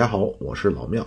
[0.00, 1.06] 大家好，我是老庙。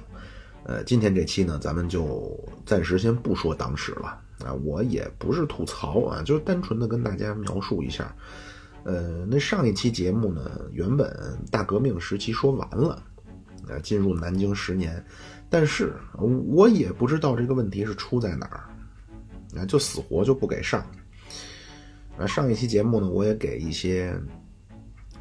[0.66, 8.16] 呃，今天这期呢，咱们就暂时先不说党史了啊，我也不是吐槽啊，就是单纯的跟大家描述一下。
[8.84, 11.12] 呃，那上一期节目呢，原本
[11.50, 13.02] 大革命时期说完了，
[13.68, 15.04] 啊，进入南京十年，
[15.50, 15.96] 但是
[16.46, 20.86] 我也不知道这个问题是出在哪儿，啊，就死活就不给上。
[22.16, 24.16] 啊，上一期节目呢，我也给一些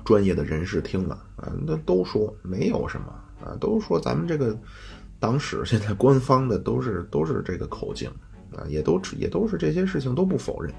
[0.04, 3.06] 专业的人士听了啊，那都说没有什么
[3.44, 4.56] 啊，都说咱们这个
[5.18, 8.10] 党史现在官方的都是都是这个口径
[8.56, 10.72] 啊，也都也都是这些事情都不否认。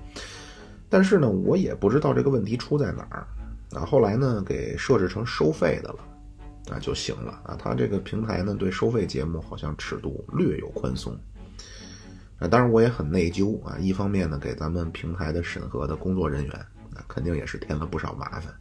[0.89, 3.25] 但是呢，我也不知道这个问题出在哪儿
[3.71, 3.85] 啊。
[3.85, 5.99] 后来呢，给设置成收费的了
[6.69, 7.57] 啊就行了啊。
[7.57, 11.17] 他这个平台呢，对收费节目好像尺度略有宽松
[12.37, 12.47] 啊。
[12.47, 13.75] 当然我也很内疚啊。
[13.79, 16.53] 一方面呢，给咱们平台的审核的工作人员
[16.93, 18.53] 啊，肯定也是添了不少麻烦；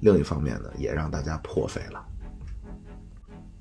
[0.00, 2.04] 另一方面呢，也让大家破费了。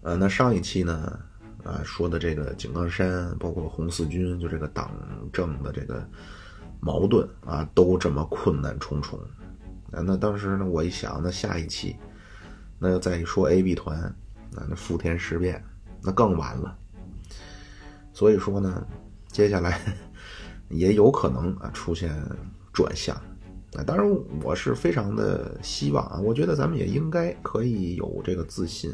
[0.01, 1.19] 呃，那上一期呢，
[1.63, 4.91] 啊说的这个井冈山，包括红四军，就这个党
[5.31, 6.05] 政的这个。
[6.83, 9.19] 矛盾啊，都这么困难重重，
[9.91, 11.95] 啊，那当时呢，我一想，那下一期，
[12.79, 14.01] 那要再一说 A B 团，
[14.55, 15.63] 啊，那福田事变，
[16.01, 16.75] 那更完了。
[18.13, 18.83] 所以说呢，
[19.27, 19.79] 接下来
[20.69, 22.19] 也有可能啊出现
[22.73, 23.15] 转向，
[23.75, 24.03] 啊，当然
[24.41, 28.91] 我是非常的希望啊，我觉得咱们也应该可以有这个自信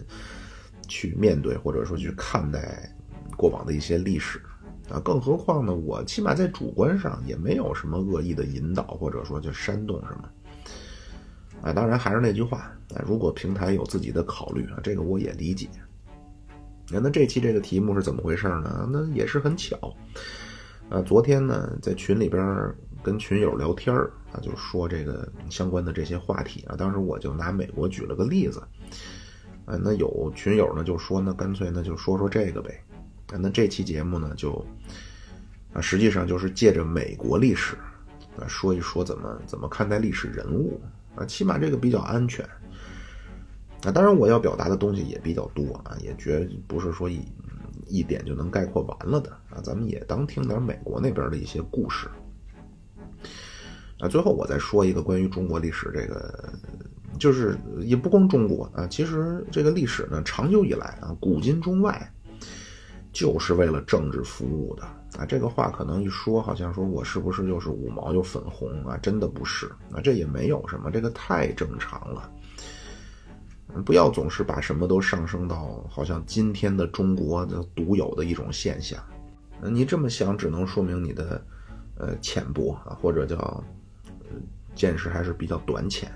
[0.88, 2.90] 去面对或者说去看待
[3.36, 4.42] 过往的一些历史。
[4.90, 10.30] 啊，更何况呢，我起码在主观上也没有什么恶意的引导，或者说就煽动什么。
[11.62, 15.68] 啊，当然还是那句话，啊，如果平台有自己的考虑啊，这个我也理解。
[16.90, 18.88] 那这期这个题目是怎么回事呢？
[18.90, 19.76] 那也是很巧。
[20.88, 23.94] 啊，昨天呢，在群里边跟群友聊天
[24.32, 28.64] 啊，就说这个相关的这些话题啊，当时我就拿美国举了个例子。
[29.68, 32.82] 啊，那有群友呢就说，那干脆那就说说这个呗。
[33.30, 34.66] 啊那这期节目呢，就
[35.74, 37.76] 啊，实际上就是借着美国历史
[38.40, 40.80] 啊，说一说怎么怎么看待历史人物
[41.14, 42.46] 啊，起码这个比较安全
[43.84, 43.92] 啊。
[43.92, 47.20] 当然，我要表达的东西也比较多啊，也绝不是说一
[47.86, 49.60] 一点就能概括完了的啊。
[49.62, 52.08] 咱们也当听点美国那边的一些故事
[54.00, 54.08] 啊。
[54.08, 56.54] 最后，我再说一个关于中国历史这个，
[57.18, 62.14] 就是也不光中国啊，其实这个历史呢，长久以来啊，古今中外。
[63.14, 64.84] 就是为了政治服务的
[65.18, 65.26] 啊！
[65.28, 68.96] 这个话可能一说，好像说我是不是又是五毛又粉红啊？
[68.98, 70.00] 真的不是啊！
[70.04, 72.30] 这也没有什么，这个太正常了。
[73.84, 79.02] 不要总是把什么都上升到好像今天的中国的独有的一种现象。
[79.64, 81.44] 你这么想，只能说明你的
[81.96, 83.64] 呃浅薄啊，或者叫
[84.76, 86.12] 见识还是比较短浅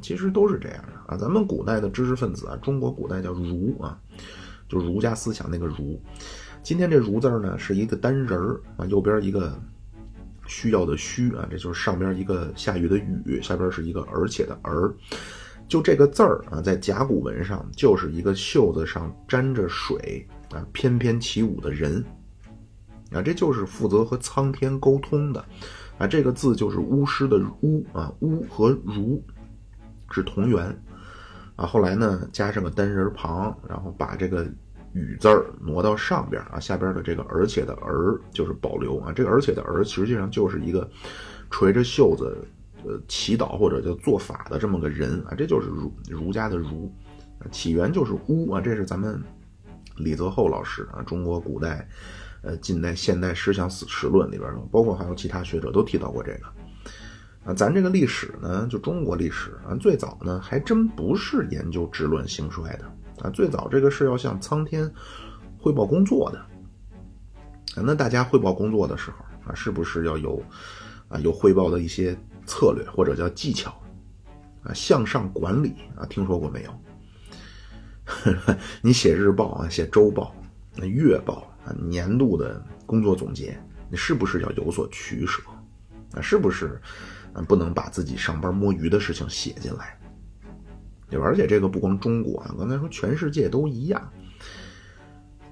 [0.00, 1.16] 其实都是这样的啊！
[1.16, 3.98] 咱们古代的知识分子啊，中国古代叫儒啊。
[4.68, 6.00] 就儒家思想那个儒，
[6.62, 9.52] 今天这儒字呢是一个单人儿啊，右边一个
[10.46, 14.90] 需要的需啊，这就是上边一个下雨的雨，下边是一个而且的而，
[15.68, 22.02] 就这个字儿啊，在甲骨文上就是一个袖子上沾着水啊，翩翩起舞的人
[23.10, 25.44] 啊，这就是负责和苍天沟通的
[25.98, 29.22] 啊，这个字就是巫师的巫啊，巫和儒
[30.12, 30.64] 是同源。
[31.56, 34.42] 啊，后来呢，加上个单人旁，然后把这个
[34.94, 39.12] “雨”字儿挪到上边啊，下边的这个“而且”的“而”就是保留啊。
[39.14, 40.90] 这个“而且”的“而”实际上就是一个
[41.50, 42.42] 垂着袖子
[42.84, 46.90] 呃祈祷或者叫做法的这么个人啊，这就是儒儒家的儒，
[47.50, 48.58] 起源就是巫啊。
[48.58, 49.22] 这是咱们
[49.98, 51.86] 李泽厚老师啊，中国古代、
[52.40, 56.46] 呃近代、现代思想史史论里边，包括还有其他学者都提到过这个。
[57.44, 62.84] 啊，咱这个历史呢，就中国历史啊，最早呢还真不是研究治乱兴衰的
[63.20, 64.88] 啊，最早这个是要向苍天
[65.58, 66.38] 汇报工作的。
[67.74, 70.42] 啊，那大家汇报工作的时候啊，是不是要有
[71.08, 72.16] 啊有汇报的一些
[72.46, 73.70] 策略或者叫技巧
[74.62, 74.72] 啊？
[74.72, 76.72] 向上管理啊，听说过没有？
[78.82, 80.32] 你写日报啊，写周报、
[80.76, 83.58] 那月报啊，年度的工作总结，
[83.90, 85.42] 你是不是要有所取舍
[86.14, 86.20] 啊？
[86.20, 86.80] 是不是？
[87.32, 89.98] 啊，不能把自己上班摸鱼的事情写进来，
[91.08, 91.24] 对吧？
[91.24, 94.10] 而且这个不光中国啊，刚才说全世界都一样。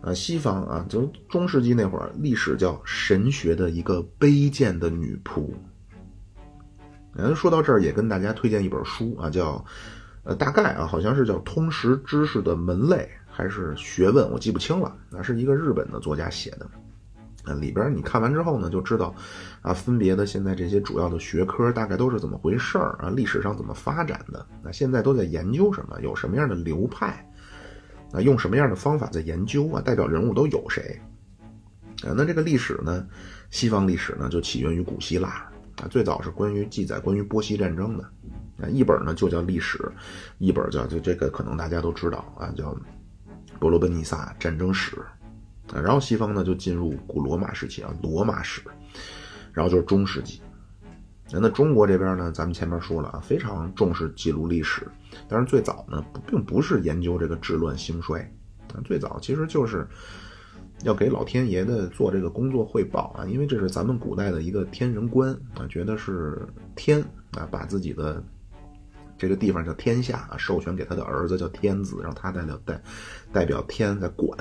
[0.03, 5.51] 啊，西方啊，就中世纪那会儿，历史叫神学的一个卑贱的女仆。
[7.17, 9.63] 嗯，说到这儿，也跟大家推荐一本书啊，叫
[10.23, 12.97] 呃，大概啊，好像是叫《通识知识的门类》
[13.31, 14.97] 还是学问，我记不清了。
[15.11, 16.67] 那是一个日本的作家写的。
[17.45, 19.15] 啊，里边你看完之后呢，就知道，
[19.63, 27.27] 啊，分别的现在这些主要的学科大概都是怎么回事儿啊，历史上怎么发展的，那现在都在研究什么，有什么样的流派，
[28.13, 29.81] 啊，用什么样的方法在研究啊？
[29.81, 31.01] 代表人物都有谁？
[32.05, 33.07] 啊，那这个历史呢？
[33.51, 35.29] 西方历史呢，就起源于古希腊
[35.83, 38.05] 啊，最早是关于记载关于波西战争的
[38.63, 39.91] 啊，一本呢就叫历史，
[40.39, 42.77] 一本叫就这个可能大家都知道啊，叫
[43.59, 44.97] 伯罗奔尼撒战争史
[45.75, 48.61] 然后西方呢就进入古罗马时期啊，罗马史，
[49.53, 50.41] 然后就是中世纪。
[51.33, 54.85] 那中国这边呢，咱们前面说了啊，非常重视记录历史，
[55.29, 58.29] 但是最早呢，并不是研究这个治乱兴衰，
[58.85, 59.87] 最早其实就是
[60.83, 66.45] 要给老天爷的做这个工作汇报啊，因为这是咱们古代的一个天人观啊，觉得是
[66.75, 67.01] 天
[67.39, 68.21] 啊，把自己的
[69.17, 72.83] 这个地方叫天下啊，授权给他的儿子叫天子，让他代表代
[73.33, 74.37] 代表天在管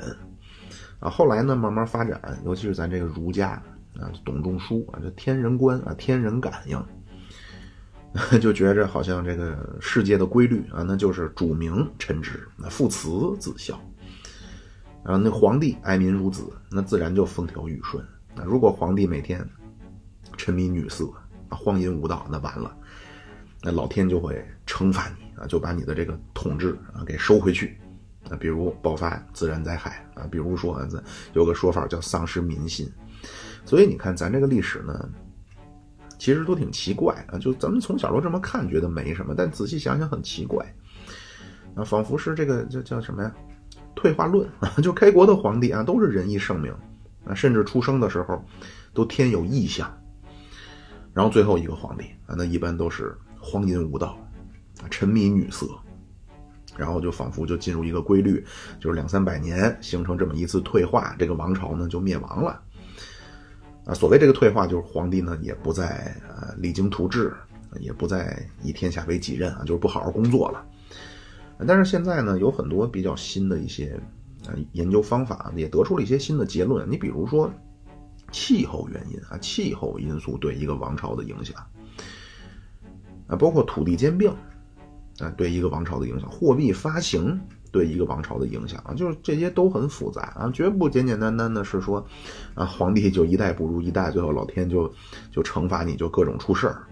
[1.00, 1.10] 啊。
[1.10, 3.60] 后来呢，慢慢发展，尤其是咱这个儒家。
[3.98, 6.80] 啊，董仲舒啊，这天人观啊，天人感应，
[8.40, 13.78] 就觉着好像这个世界的规律啊，那就是主明臣直，那父慈子孝，
[15.04, 18.02] 然后那皇帝爱民如子，那自然就风调雨顺。
[18.36, 19.44] 那如果皇帝每天
[20.36, 21.06] 沉迷女色
[21.48, 22.74] 啊，荒淫无道，那完了，
[23.60, 27.76] 那老天就会惩罚你啊，就把你的这个统治啊给收回去
[28.28, 30.78] 啊，比如爆发自然灾害啊，比如说
[31.32, 32.90] 有个说法叫丧失民心。
[33.64, 35.08] 所以你看，咱这个历史呢，
[36.18, 37.38] 其实都挺奇怪啊。
[37.38, 40.64] 就咱们从小都这么看，觉得没什么，但仔细想想很奇怪
[41.74, 43.32] 啊，仿佛是这个叫叫什么呀？
[43.94, 46.72] 退化论啊， 就开国的皇帝啊，都是仁义圣明
[47.24, 48.42] 啊，甚至出生的时候
[48.94, 49.92] 都天有异象。
[51.12, 54.16] 然后最后一个皇帝啊，那一般都是荒淫无道
[54.82, 55.66] 啊，沉迷女色，
[56.76, 58.44] 然后就仿佛就进入一个规律，
[58.78, 62.62] 就是两三百年形成这么一次退化，这个王朝呢就灭亡了。
[63.84, 67.32] 啊，所谓这个退化，就是皇帝呢也不再呃励精图治，
[67.80, 70.64] 也不再以天下为己任啊，就是不好好工作了。
[71.66, 73.98] 但是现在呢，有很多比较新的一些
[74.46, 76.88] 呃研究方法，也得出了一些新的结论。
[76.90, 77.52] 你比如说
[78.30, 81.56] 气候原因啊，气候因素对一个王朝的影响
[83.26, 84.32] 啊，包括土地兼并
[85.24, 87.40] 啊，对一个王朝的影响，货币发行。
[87.72, 92.04] 对一个王朝的影响啊，就是这些都很复杂啊，绝不简简单单的是说，
[92.52, 94.92] 啊，皇帝就一代不如一代，最后老天就
[95.30, 96.82] 就惩罚你，就各种出事儿。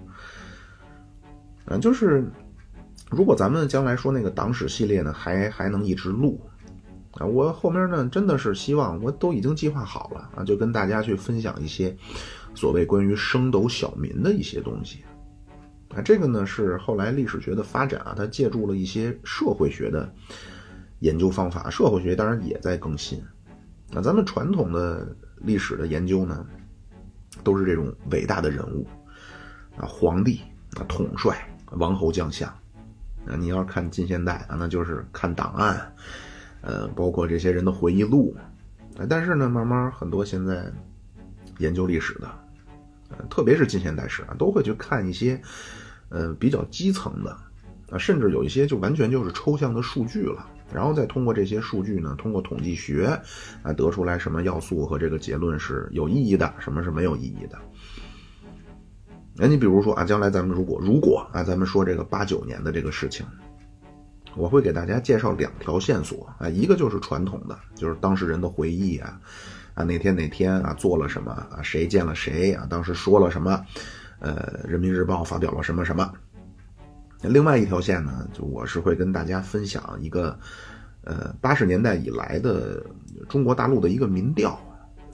[1.64, 2.24] 啊，就是
[3.10, 6.40] 如果咱们将来说那个党史系列呢，还还能一直录
[7.14, 11.92] 啊，我后面呢真的是希望，我都已经计划好了啊，就跟大家去分享一些
[12.54, 15.00] 所谓关于升斗小民的一些东西
[15.94, 20.12] 啊，这个呢是后来历史学的发展啊，它借助了一些社会学的。
[21.00, 23.22] 研究方法，社会学当然也在更新。
[23.92, 26.44] 那咱们传统的历史的研究呢，
[27.44, 28.84] 都是这种伟大的人物
[29.76, 30.40] 啊，皇帝
[30.76, 32.48] 啊，统帅、王侯将相。
[33.28, 35.94] 啊，你要是看近现代啊，那就是看档案，
[36.62, 38.36] 呃，包括这些人的回忆录。
[39.08, 40.66] 但是呢，慢慢很多现在
[41.58, 42.28] 研究历史的，
[43.30, 45.40] 特别是近现代史啊，都会去看一些
[46.08, 47.30] 呃比较基层的
[47.90, 50.46] 啊，甚至有一些就完全就是抽象的数据了。
[50.70, 53.18] 然后再通过这些数据呢，通过统计学
[53.62, 57.58] 啊，得出来什么要素和这个结论是有意义的，什么是没有意义的。
[59.34, 63.24] 那你比如说啊，将来咱们如果如果啊，咱们说这个八九年的这个事情，
[64.36, 69.18] 我会给大家介绍两条线索啊，一个就是传统的，就是当事人的回忆啊，
[69.72, 73.64] 啊哪天哪天啊做了什么啊，谁见了谁啊，当时说了什么，
[74.20, 76.12] 呃，人民日报发表了什么什么。
[77.22, 80.38] 另外一条线呢，就我是会跟大家分享一个，
[81.02, 82.80] 呃，八十年代以来的
[83.28, 84.50] 中国大陆的一个民调，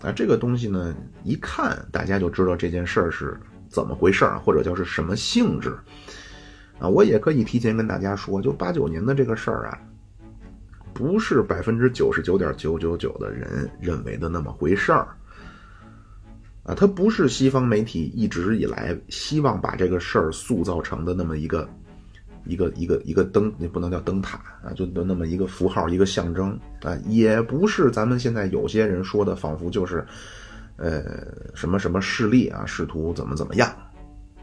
[0.03, 5.75] 啊，这个东西呢，一看大家就知道这件事儿是怎么回事儿，或者叫是什么性质，
[6.79, 9.81] 啊，我也可以提前跟大家说，就八九年的这个事儿啊，
[10.93, 15.09] 不是百分之九十九点九九九的人认为的那么回事儿，
[16.64, 21.68] 啊，它不是西方媒体一直以来希望把这个事儿塑造成的那么一个。
[22.47, 26.50] 一个一个一个灯，也不能叫灯塔啊，就那么一个符号，一个象征
[26.83, 30.04] 啊，也不是咱们现在有些人说的，仿佛就是，
[30.76, 31.02] 呃，
[31.54, 33.66] 什么什么势力啊，试图怎么怎么样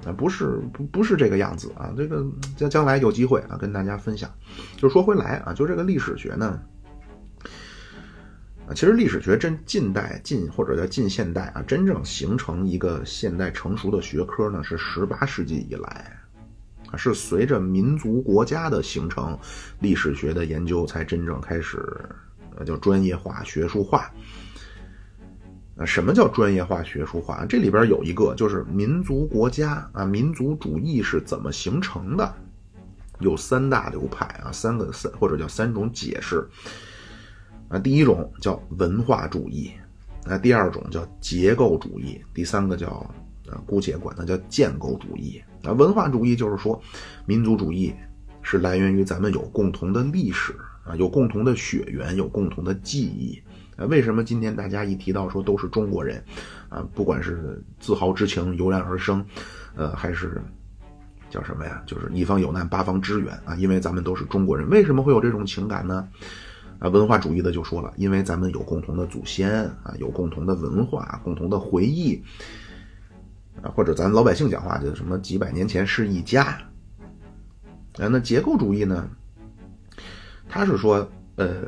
[0.04, 2.26] 啊，不是不不是这个样子啊，这个
[2.58, 4.28] 将将来有机会啊，跟大家分享。
[4.78, 6.60] 就说回来啊，就这个历史学呢，
[8.74, 16.18] 其实历史学真近代近或者叫近现代啊，真正形成一个现代成熟的学科呢，是十八世纪以来。
[16.90, 19.40] 啊是随着民族国家的形成，
[19.80, 21.82] 历史学的研究才真正开始，
[22.58, 24.12] 呃，叫专业化、学术化。
[25.78, 27.46] 啊，什么叫专业化、学术化？
[27.46, 32.36] 这里边有一个就是民族国家啊，民族主义是怎么形成的？
[33.20, 36.46] 有三大流派啊，三个三或者叫三种解释。
[37.72, 39.72] 啊，第一种叫文化主义，
[40.26, 42.88] 那第二种叫结构主义，第三个叫
[43.50, 45.42] 啊，姑且管它叫建构主义。
[45.64, 46.80] 啊，文化主义就是说，
[47.26, 47.94] 民族主义
[48.42, 53.42] 是来源于咱们有共同的历史啊，有共同的血缘，有共同的记忆。
[53.78, 56.22] 啊，为什么今天大家一提到说都是中国人，
[56.68, 59.26] 啊，不管是自豪之情油然而生，
[59.76, 60.42] 呃，还是
[61.30, 61.82] 叫什么呀？
[61.86, 66.06] 就是一方有难八方支援啊，因为咱们都是中国人，为什么会有这种情感呢？
[66.82, 72.20] 啊，文化主义的就说了，因为咱们有共同的祖先啊，有共同的文化，共同的回忆
[73.62, 76.44] 啊，或者咱老百姓讲话就什么几百年前是一家
[78.00, 78.08] 啊。
[78.10, 79.08] 那结构主义呢？
[80.50, 81.66] 他是说，呃，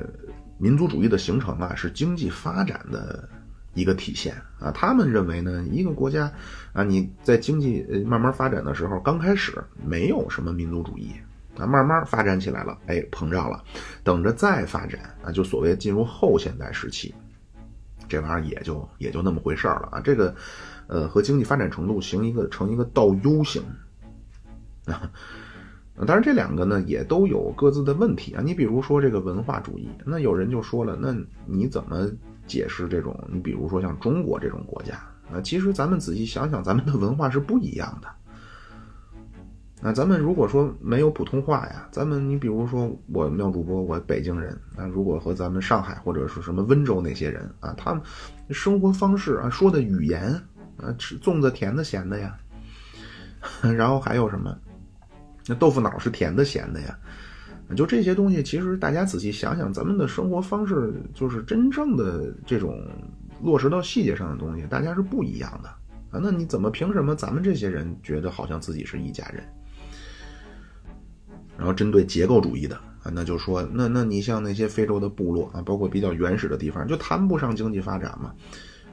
[0.57, 3.29] 民族主义的形成啊，是经济发展的
[3.75, 4.71] 一个体现啊。
[4.71, 6.33] 他们认为呢，一个国家
[6.73, 11.11] 啊，你在经济慢慢发展的时候，刚开始没有什么民族主义。
[11.57, 13.63] 啊，慢慢发展起来了，哎，膨胀了，
[14.03, 17.13] 等着再发展啊，就所谓进入后现代时期，
[18.07, 20.01] 这玩意儿也就也就那么回事儿了啊。
[20.01, 20.35] 这个，
[20.87, 23.61] 呃，和经济发展程度形一个成一个倒 U 型
[24.85, 25.11] 啊。
[26.07, 28.41] 当然，这两个呢也都有各自的问题啊。
[28.43, 32.09] 你比如说这个文化主义，那有人就说了，那你怎么
[32.47, 33.15] 解释这种？
[33.31, 34.95] 你比如说像中国这种国家
[35.31, 38.07] 啊，其实咱们仔细想想，咱们的文化是不一样的。
[39.85, 48.01] 那咱们如果说没有普通话呀，咱们你比如说我妙主播，我北京人，那如果和咱们上海或者是什么温州那些人啊，他们
[48.49, 50.41] 生活方式啊，说的语言
[50.77, 52.33] 啊，吃粽子甜的咸的呀，
[53.75, 54.57] 然后还有什么，
[55.47, 56.97] 那豆腐脑是甜的咸的呀，
[57.75, 62.87] 就这些东西，其实大家仔细想想，咱们的生活方式就是真正的这种
[63.41, 65.67] 落实到细节上的东西，大家是不一样的
[66.09, 66.21] 啊。
[66.23, 69.43] 那你怎么凭什么咱们这些人觉得好像自己是一家人？
[71.57, 78.33] 然后针对结构主义的啊，那就说那那你像那些非洲的部落啊，包括比较原始的地方，就谈不上经济发展嘛，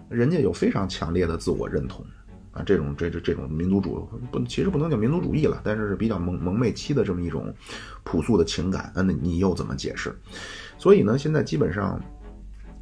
[0.08, 2.04] 人家有非常强烈的自我认同
[2.52, 7.54] 啊，这种这这这种民族主不其实不能叫民族主义了，但是是比较蒙蒙昧期的这么一种
[8.02, 10.12] 朴素的情感，那你又怎么解释？
[10.76, 12.02] 所以呢，现在基本上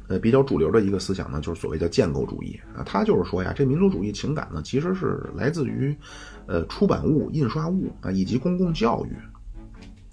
[0.07, 5.95] 呃比较主流的一个思想呢，就是所谓叫建构主义啊，他就是说呀，这民族主义情感呢，其实是来自于
[6.47, 9.15] 呃出版物、印刷物啊，以及公共教育。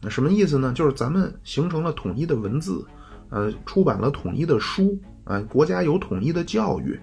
[0.03, 0.73] 那什么意思呢？
[0.73, 2.85] 就是咱们形成了统一的文字，
[3.31, 6.99] 呃，出版了统一的书，啊，国家有统一的教育。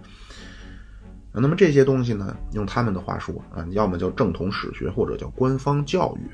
[1.32, 6.30] 那么这些东西呢，用他们的话说啊，要么叫正统史学，或者叫官方教育。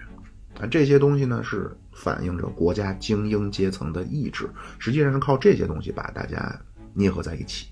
[0.61, 6.53] 啊，这些东西呢是反映着国家精英阶层的意志，实际上是靠这些东西把大家
[6.93, 7.67] 捏合在一起。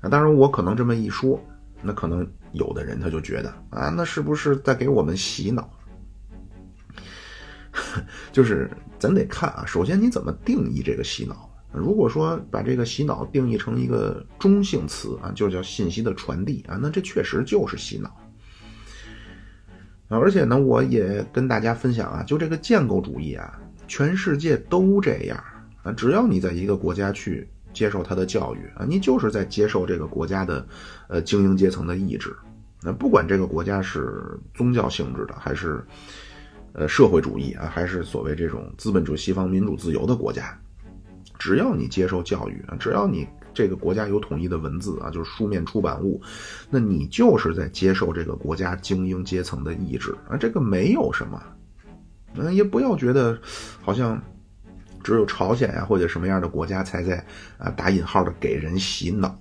[0.00, 1.42] 啊，当然我可能这么一说，
[1.82, 5.68] 那可能有的人他就觉得啊，那是不是在给我们洗脑？
[8.32, 11.50] 就是咱得看啊，首先你怎么定义这个洗脑？
[11.72, 18.08] 如果说把这个洗脑定义成一个中性词啊，就叫信息的传递啊，那这确实就是洗脑
[20.08, 20.16] 啊。
[20.16, 25.36] 而且呢，我也跟大家分享啊，就这个建构主义啊，全世界都这样
[25.82, 25.90] 啊。
[25.90, 30.64] 只要你在一个国家去接受他的教育啊，你就是在接受这个国家的
[31.08, 32.32] 呃精英阶层的意志。
[32.82, 35.84] 那不管这个国家是宗教性质的还是。
[36.76, 40.58] 呃，社会主义啊，还是所谓这种资本主义、西方民主自由的国家，
[41.38, 46.20] 只要你接受教育啊，只要你这个国家有统一的文字啊，就是书面出版物，
[46.68, 51.40] 那你就是在接受这个国家精英阶层的意志啊，这个没有什么，
[52.34, 53.38] 嗯，也不要觉得
[53.80, 54.20] 好像
[55.04, 57.24] 只有朝鲜呀或者什么样的国家才在
[57.56, 59.38] 啊打引号的给人洗脑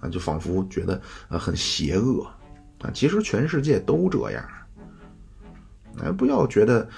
[0.00, 2.26] 啊，就仿佛觉得呃很邪恶
[2.80, 4.44] 啊，其实全世界都这样。
[5.98, 6.88] 哎，不要觉得，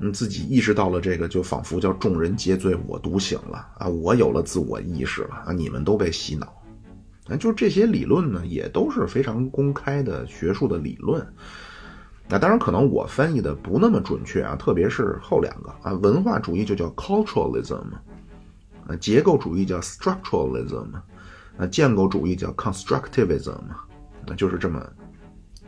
[0.00, 3.88] 嗯，自己意识到了这个，就仿佛叫众人皆醉我独醒了啊！
[3.88, 5.52] 我有了自我意识了啊！
[5.52, 6.46] 你们都被洗脑，
[7.28, 11.24] 啊，就这些理论呢，也都是非常公开的学术的理论。
[12.28, 17.84] 那当然，可能我翻译的不那么准确啊，特别是后两个啊，文化主义就叫 culturalism，
[18.86, 20.92] 啊，结构主义叫 structuralism，
[21.56, 23.60] 啊，建构主义叫 constructivism，
[24.26, 24.84] 那就是这么。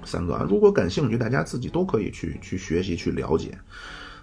[0.04, 3.56] 三个啊，如果感兴趣，大家自己都可以去去学习去了解。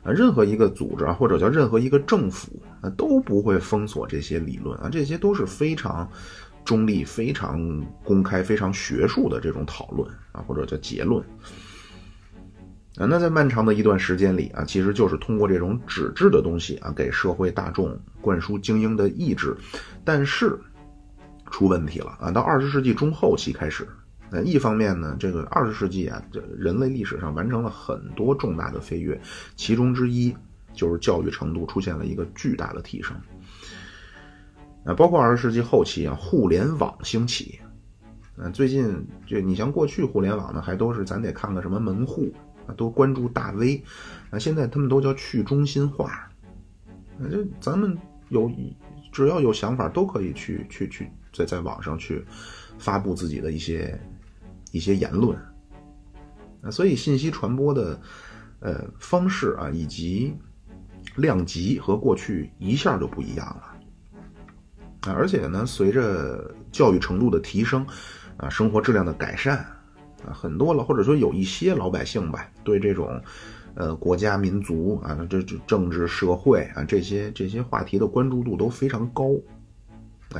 [0.03, 6.09] 啊，任何一个组织啊，或者叫任何一个政府啊，都不会封锁这些理论啊，这些都是非常
[6.63, 7.59] 中立、非常
[8.03, 11.21] 公开、非常学术的这种讨论啊，或者叫结论。
[12.95, 19.55] 啊，那在漫长的一段时间里啊，其实就是通过这种纸质的东西啊，给社会大众灌输精英的意志，
[20.05, 20.57] 但是
[21.51, 23.87] 出问题了啊，到二十世纪中后期开始。
[24.29, 29.19] 那一方面呢，这个二十世纪啊，这人类历史上完成了很多重大的飞跃，
[29.55, 30.35] 其中之一
[30.73, 33.15] 就是教育程度出现了一个巨大的提升。
[34.83, 37.59] 啊，包括二十世纪后期啊，互联网兴起。
[38.37, 42.31] 嗯，最近就你像过去互联网呢，还都是咱得看个什么门户
[42.67, 43.83] 啊，都关注大 V，
[44.29, 46.29] 啊，现在他们都叫去中心化，
[47.19, 47.97] 啊，就咱们
[48.29, 48.51] 有
[49.11, 52.23] 只要有想法，都可以去去去在在网上去
[52.77, 53.99] 发布自己的一些
[54.71, 55.37] 一些言论，
[56.61, 57.99] 啊，所以信息传播的
[58.59, 60.33] 呃方式啊，以及
[61.15, 67.85] 量级和过去一下就不一样了，啊，而且呢，随着教育程度的提升。
[68.39, 69.57] 啊，生活质量的改善，
[70.23, 73.19] 啊，很多了，或者说有一些老百姓吧，对这种，
[73.73, 79.31] 呃，国家民族啊，这这政治社会啊，这些这些话题的关注度都非常高，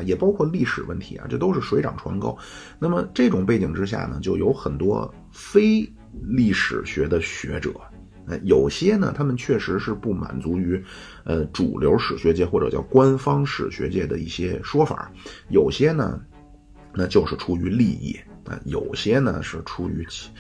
[0.04, 2.38] 也包括历史问题啊，这都是水涨船高。
[2.80, 5.88] 那么这种背景之下呢，就有很多非
[6.24, 7.72] 历史学的学者，
[8.28, 10.84] 呃，有些呢，他们确实是不满足于，
[11.24, 15.12] 呃，主流史学界或者叫官方史学界的一些说法，
[15.50, 16.22] 有些呢。
[17.00, 20.32] 那就是出于利益啊，有些呢是出于七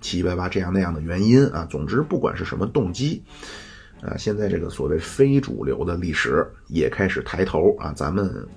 [0.00, 1.66] 七八八这样那样的原因啊。
[1.68, 3.22] 总之，不管是什么动机
[4.00, 7.92] 啊，现在这个所谓非主流的历史也开始抬头啊。
[7.94, 8.48] 咱们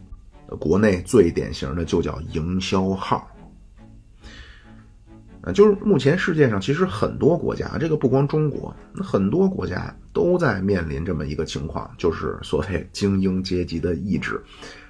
[0.57, 3.29] 国内最典型的就叫营销号
[5.41, 14.41] 啊，就是目前世界上其实很多国家，这个不光中国，很多国家都在面临这么一个情况，就是所谓 精英阶级的意志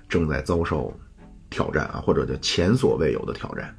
[0.07, 0.93] 正在遭受。
[1.51, 3.75] 挑战啊，或者叫前所未有的挑战。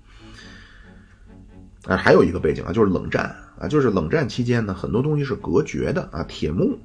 [1.85, 6.77] 啊，还有一个背景啊，就是冷战啊，就是冷战期间呢，很多东西是隔绝的啊，铁幕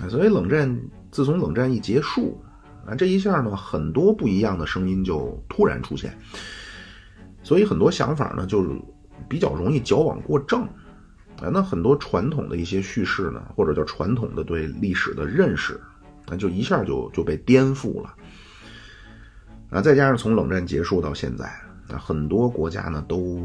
[0.00, 0.76] 啊，所以冷战
[1.12, 2.36] 自从冷战一结束
[2.88, 6.16] 啊，这一下呢，很多不一样的声音就突然出现，
[7.42, 8.70] 所以很多想法呢，就是
[9.28, 15.78] 比较容易矫枉过正啊，那很多传统的一些叙事呢，或者叫传统的对历史的认识，
[16.26, 18.14] 那就一下就就被颠覆了。
[19.68, 21.44] 啊，再加上从冷战结束到现在，
[21.90, 23.38] 啊，很多国家呢都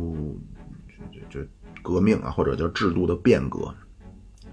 [1.12, 1.45] 就就
[1.82, 3.75] 革命啊，或者叫制度的变革。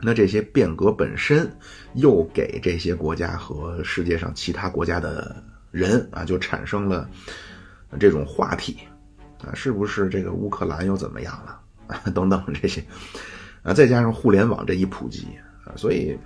[0.02, 1.50] 那这些变革本身
[1.94, 7.08] 又给这些国家和世界上其他国家的人啊，就产生了
[7.98, 8.78] 这种话题
[9.44, 12.00] 啊，是不是这个乌克兰又怎么样了啊？
[12.14, 12.82] 等等这些
[13.62, 15.26] 啊，再加上互联网这一普及
[15.64, 16.18] 啊，所以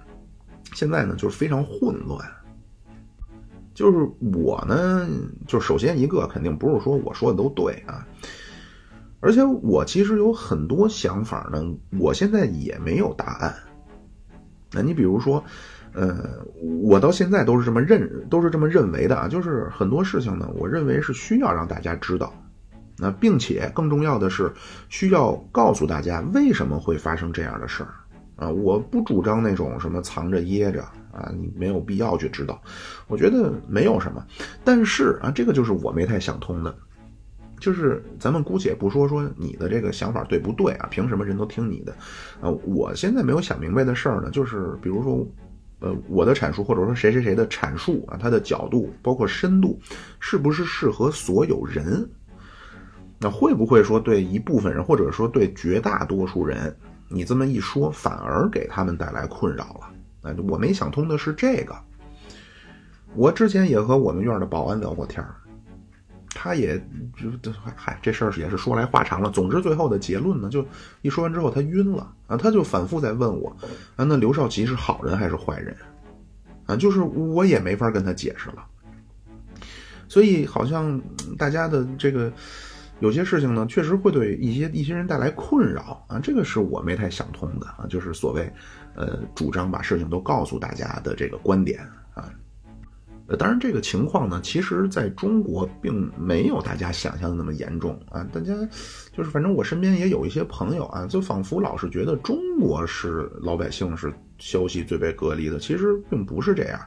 [0.73, 2.19] 现在呢就是非常混乱。
[3.75, 4.09] 就是
[4.39, 5.09] 我呢，
[5.49, 8.07] 就首先一个肯定不是说我说的都对啊，
[9.25, 11.59] 而且我其实有很多想法呢，
[11.99, 13.55] 我现在也没有答案。
[14.71, 15.43] 那你比如说，
[15.95, 16.45] 呃，
[16.83, 22.35] 我到现在都是这么认，都是这么认为的啊，就是很多事情呢，我认为是需要让大家知道，
[22.99, 24.53] 那并且更重要的是
[24.91, 27.95] 需要告诉大家为什么会发生这样的事儿
[28.37, 30.85] 啊，我不主张那种什么藏着掖着。
[31.15, 32.61] 啊，你没有必要去知道，
[33.07, 34.27] 我觉得没有什么。
[34.65, 36.75] 但是啊，这个就是我没太想通的，
[37.65, 40.87] 就是咱们姑且不说说你的这个想法对不对啊？
[40.91, 41.93] 凭什么人都听你的？
[42.43, 45.27] 啊，我现在没有想明白的事儿呢，就是比如说，
[45.79, 49.81] 呃，我的阐述或者说谁谁谁的阐述啊，它的角度包括深度，
[50.21, 52.07] 是不是适合所有人？
[53.19, 56.77] 那会不会说对一部分人，或者说对绝大多数人，
[57.09, 60.31] 你这么一说，反而给他们带来困扰了？
[60.31, 61.75] 啊，我没想通的是这个。
[63.15, 65.35] 我之前也和我们院的保安聊过天儿
[66.35, 66.77] 他也
[67.41, 69.31] 就嗨，这事儿也是说来话长了。
[69.31, 70.67] 总之，最后的结论呢，就
[71.03, 73.49] 一说完之后，他晕了啊，他就反复在问我
[73.97, 75.75] 啊，那刘少奇是好人还是坏人？
[76.67, 78.65] 啊，就是我也没法跟他解释了。
[80.09, 81.01] 所以，好像
[81.39, 82.33] 大家的这个
[83.01, 88.53] 有些事情呢，确实会对一些一些人带来困扰啊，这个是我没太想通的啊，就是所谓。
[88.97, 91.85] 呃，主张把事情都告诉大家的这个观点，
[93.37, 98.27] 当然这个情况呢，其实在中国并没有大家想象的那么严重啊。
[98.33, 98.55] 大家
[99.13, 106.81] 就是反正我身边也有一些朋友啊，就仿佛老是觉得中国是老百姓是消息最被隔离的，其实并不是这样。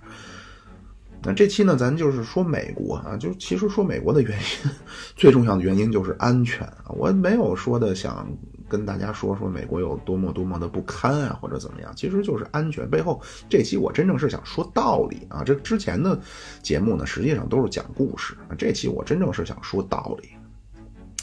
[1.23, 4.71] 那这期呢，咱就是说美国啊，就其实说美国的原因，
[5.15, 8.27] 最重要的原因就是安全啊，我没有说的想。
[8.69, 13.21] 跟大家说说美国有多么多么的不堪啊，或者怎么样，其实就是安全背后。
[13.47, 16.19] 这期我真正是想说道理啊，这之前的
[16.61, 18.51] 节目呢，实际上都是讲故事啊。
[18.57, 20.27] 这期我真正是想说道理。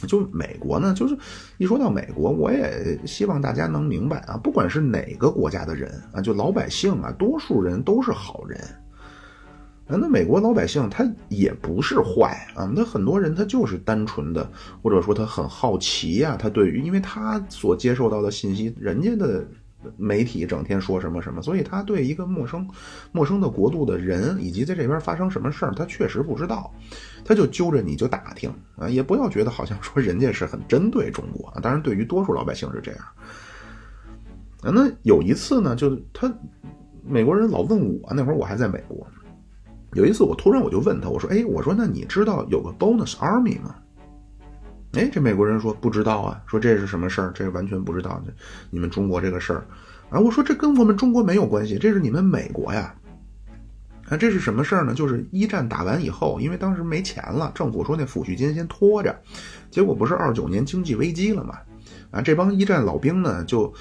[0.09, 1.14] 就美国呢，就是
[1.59, 8.59] 一说到美国，我也希望大家能明白啊，不管是哪个国家的人啊，就老百姓啊，多数人都是好人。
[9.86, 14.50] 那美国老百姓他也不是坏啊，那很多人他就是单纯的，
[14.82, 19.46] 或者说他很好奇呀，他对于因为他所接受到的信息，人家的
[19.98, 22.66] 媒体整天说什么什么，所以他对一个陌生、
[23.12, 26.72] 陌生的国度的人以及在这边发生什么事儿，他确实不知道，
[27.22, 33.00] 他就揪着你就打听啊，也不要觉得好像说人家是很针对中国啊，当然对于多数老百姓是这样。
[34.62, 36.32] 啊，那有一次呢，就他
[37.06, 39.06] 美国人老问我，那会儿我还在美国，
[39.94, 43.74] 有一次我突然我就问他，我说，哎，我说那你知道有个 bonus army 吗？
[44.92, 47.33] 哎，这美国人说不知道啊，说这是什么事儿？
[47.35, 48.22] 这完全不知道。
[48.70, 49.66] 你们中国这个事儿
[50.11, 52.94] 啊，我说这跟我们中国没有关系，这是你们美国呀。
[54.09, 54.94] 啊，这是什么事儿呢？
[54.94, 59.18] 就是一战打完以后，因为当时没钱了，政府说那抚恤金先拖着，
[59.70, 61.59] 结果不是二九年经济危机了嘛？
[62.11, 63.72] 啊，这帮一战老兵呢，就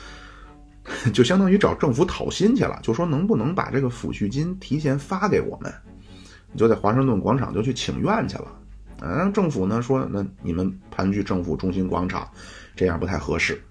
[1.13, 5.71] 就相当于找政府讨薪去了，就说能不能把这个抚恤金提前发给我们？
[6.55, 8.47] 就在华盛顿广场就去请愿去了。
[8.99, 12.27] 啊，政府呢说，那你们盘踞政府中心广场，
[12.75, 13.61] 这样不太合适。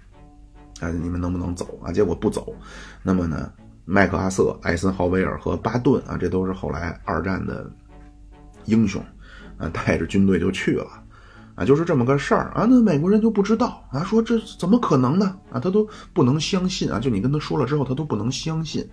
[0.80, 1.92] 啊，你们能不能走啊？
[1.92, 2.54] 结果不走。
[3.02, 3.52] 那么呢，
[3.84, 7.70] 麦克阿瑟、艾森豪威尔和巴顿啊，这都是后来二战的
[8.64, 9.00] 英雄，
[9.58, 10.86] 啊，带着军队就去了。
[11.54, 12.66] 啊，就是这么个事儿啊。
[12.68, 15.38] 那美国人就不知道啊，说这怎么可能呢？
[15.50, 16.98] 啊，他都不能相信啊。
[16.98, 18.86] 就你跟他说了之后，他都不能相信。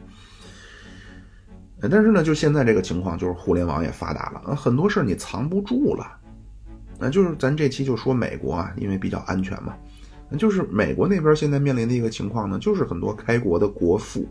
[1.87, 6.05] 但是呢，就现在这个情况，就是互联网也发达了，很多事儿你藏不住了。
[6.99, 9.73] 那就是咱这期就说美国啊，因为比较安全嘛。
[10.29, 14.27] 那就是美国那边现在面临的一个情况呢，就是很多开国的国父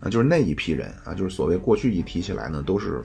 [0.00, 3.00] 啊，就是那一批人啊，就是所谓过去一提起来呢，都是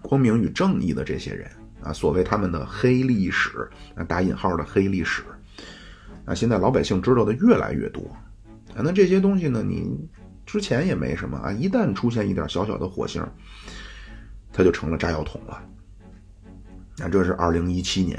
[0.00, 1.50] 光明与正义的这些人
[1.82, 5.24] 啊，所谓他们的黑历史啊，打引号的黑历史
[6.24, 8.02] 啊，现在老百姓知道的越来越多
[8.74, 8.80] 啊。
[8.82, 10.08] 那这些东西呢，你
[10.46, 13.22] 之前也没什么啊，一旦出现一点小小的火星，
[14.52, 15.60] 它就成了炸药桶了。
[16.96, 18.18] 那这是二零一七年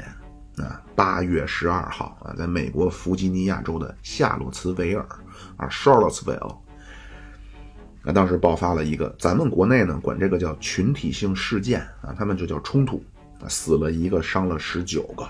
[0.58, 5.04] 啊八月十二号啊，在美国弗吉尼亚州的夏洛茨维尔
[5.56, 6.56] 啊 Charlottesville，
[8.04, 13.02] 那当时爆发了一个，咱们国内呢管这个叫群体性事件啊，他们就叫冲突
[13.40, 15.24] 啊，死了一个，伤了十九个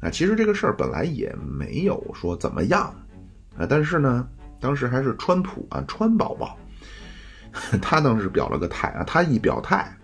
[0.00, 0.10] 啊。
[0.10, 2.92] 其实这个事儿本来也没有说怎么样
[3.56, 4.28] 啊，但是呢，
[4.60, 6.56] 当时还是川普啊，川宝宝，
[7.80, 9.94] 他当时表了个态啊，他一表态。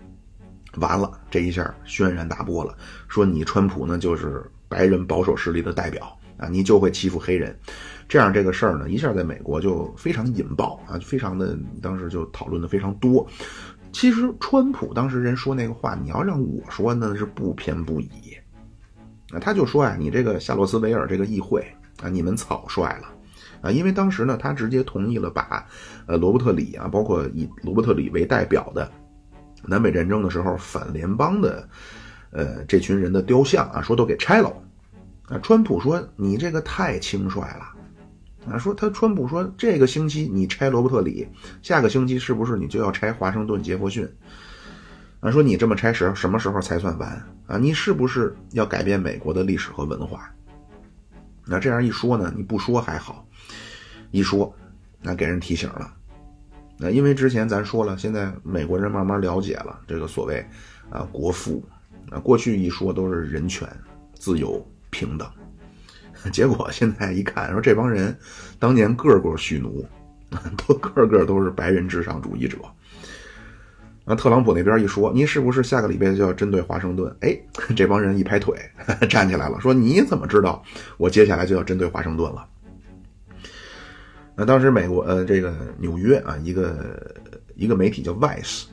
[0.77, 2.75] 完了，这一下轩然大波了。
[3.07, 7.57] 说你川普呢，就是白人保守势力的代表啊，你就会欺负黑人，
[8.09, 13.25] 这样这个事儿呢，一下在美国就非常引爆啊，非常的当时就讨论的非常多。
[13.93, 18.09] 其实川普当时人说那个话，你要让我说，那是不偏不倚
[19.31, 19.39] 啊。
[19.39, 21.65] 他就说啊，你这个夏洛斯维尔这个议会
[22.03, 23.07] 啊，你们草率了
[23.65, 25.65] 啊，因为当时呢，他直接同意了把
[26.05, 28.89] 呃罗伯特里啊，包括以罗伯特里为代表的。
[29.67, 31.67] 南北战争的时候，反联邦的，
[32.29, 34.53] 呃，这群人的雕像啊，说都给拆了。
[35.27, 37.73] 啊，川普说你这个太轻率了。
[38.47, 41.27] 啊，说他川普说这个星期你拆罗伯特里，
[41.63, 44.07] 下个星期是不是你就要拆华盛顿杰弗逊？
[45.21, 47.09] 啊，说你这么拆时什么时候才算完？
[47.47, 50.31] 啊，你是不是要改变美国的历史和文化？
[51.47, 53.27] 那这样一说呢，你不说还好，
[54.15, 54.55] 一说，
[55.01, 55.91] 那给人提醒了。
[56.77, 60.45] 那因为之前咱说了，现在美国人慢慢了解了这个所谓
[60.89, 61.61] 啊国父
[62.09, 63.67] 啊，过去一说都是人权、
[64.13, 65.27] 自由、平等，
[66.31, 68.17] 结果现在一看，说这帮人
[68.57, 69.85] 当年个个蓄奴，
[70.65, 72.57] 都个个都是白人至上主义者。
[74.05, 77.13] 那特朗普那边一说，你是不是下个礼拜就要针对华盛顿？
[77.19, 77.37] 哎，
[77.75, 78.55] 这帮人一拍腿
[79.09, 80.63] 站起来了，说你怎么知道
[80.97, 82.47] 我接下来就要针对华盛顿了？
[84.37, 87.15] 那当时美国呃，这个纽约啊，一个
[87.55, 88.65] 一个媒体叫 Vice，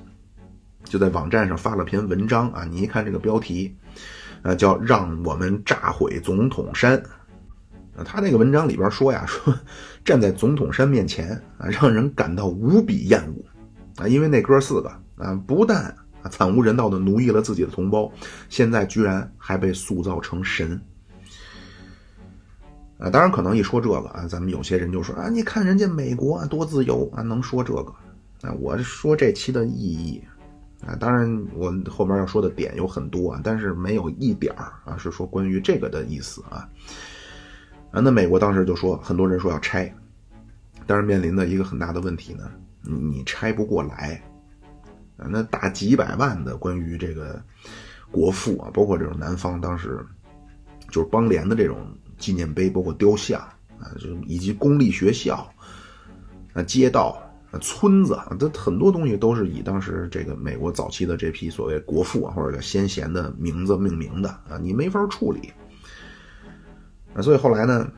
[0.85, 2.64] 就在网站上发了篇文章啊。
[2.64, 3.72] 你一看这个标题，
[4.42, 7.01] 啊，叫“让我们炸毁总统山”。
[7.94, 9.55] 啊，他那个文章里边说呀，说
[10.05, 15.85] 站在总统山面前啊，让人感到无比厌恶啊，因为那哥四个啊，不但
[16.22, 18.11] 啊惨无人道的奴役了自己的同胞，
[18.48, 20.81] 现在居然还被塑造成神。
[23.03, 27.93] 啊，当然可能一说这个啊，咱们有些人就说啊，你看人家美国啊多自由啊，能说这个
[28.43, 28.53] 啊？
[28.61, 30.23] 我说这期的意义
[30.87, 36.69] 啊，当然我后边要说的点有很多啊，但是没有一点儿啊是说关于这个的意思啊。
[37.91, 39.93] 啊，那美国当时就说，很多人说要拆，
[40.87, 42.49] 但是面临的一个很大的问题呢，
[42.83, 44.23] 你拆不过来
[45.17, 45.27] 啊。
[45.29, 47.43] 那大几百万的关于这个
[48.12, 49.99] 国父啊，包括这种南方当时
[50.88, 51.79] 就是邦联的这种。
[52.23, 53.41] 纪念碑包括雕像
[53.81, 55.45] 啊，就以及公立学校
[56.55, 65.53] 啊、街道啊、村子，这很多东西都是以当时这个美国早期的这批所谓国父啊或者叫先贤的名字命名的啊，你没法处理
[67.13, 67.21] 啊。
[67.21, 67.91] 所以后来呢，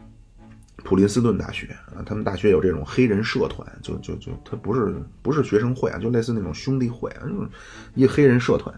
[0.84, 7.48] 普林斯顿大学啊，他们大学有这种黑人社团，就就就他不是不是学生会啊，就类似那种兄弟会啊，就是
[7.94, 8.74] 一黑人社团。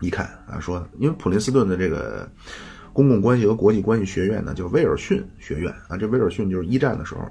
[0.00, 2.28] 一看啊，说因为普林斯顿的这个
[2.96, 7.30] 公共关系和国际关系学院呢，叫威尔逊学院啊，这威尔逊就是一战的时候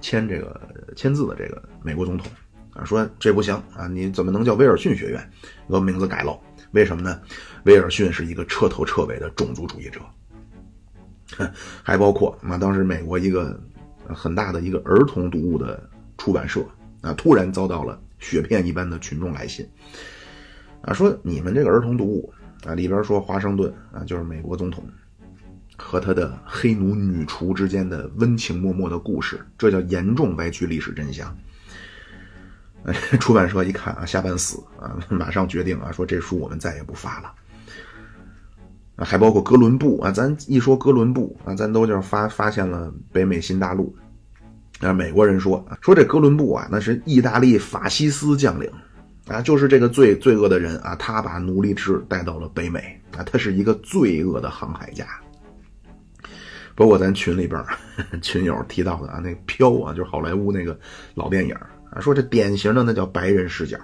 [0.00, 0.60] 签这个
[0.96, 2.26] 签字的这个美国总统
[2.72, 5.30] 啊，说这不行啊，你怎么能叫威尔逊学院？
[5.68, 6.36] 把名字改了，
[6.72, 7.20] 为什么呢？
[7.62, 10.00] 威尔逊是一个彻头彻尾的种族主义者，
[11.84, 13.56] 还包括啊，当时美国一个
[14.08, 15.80] 很大的一个儿童读物的
[16.18, 16.60] 出版社
[17.02, 19.64] 啊，突然遭到了雪片一般的群众来信。
[20.82, 22.32] 啊，说你们这个儿童读物
[22.66, 24.84] 啊，里边说华盛顿啊，就是美国总统
[25.76, 31.34] 和他的黑奴女厨之间的温情脉脉的故事，这叫严重歪曲历史真相。
[33.20, 37.34] 出版社一看啊，吓半死啊，马上决定啊，说这书我们再也不发了。
[38.96, 43.94] 还包括哥伦布啊，咱一说哥伦布啊，咱都叫发发现了北美新大陆。
[44.80, 48.70] 啊，美国人说说这哥伦布啊，那是意大利法西斯将领。
[49.30, 55.06] 啊，就是这个罪罪恶的人啊，他把奴隶制带到了北美啊，他是一个罪恶的航海家。
[56.74, 57.62] 包括咱群里边
[58.22, 60.76] 群友提到的啊，那飘啊，就是好莱坞那个
[61.14, 61.54] 老电影
[61.92, 63.78] 啊，说这典型的那叫白人视角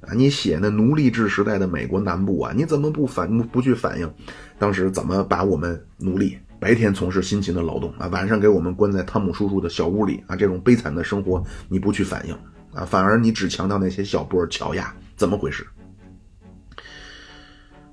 [0.00, 4.12] 啊，你写那奴隶制时代的美国南部啊，你怎么不反不去反映
[4.58, 12.36] 当时怎么把我们奴隶白天从事辛勤的劳动啊，晚上给我们关在汤姆叔叔的小屋里啊，这种悲惨的生活你不去反映？
[12.74, 15.66] 啊，反而你只强调那些小波乔亚，怎么回事？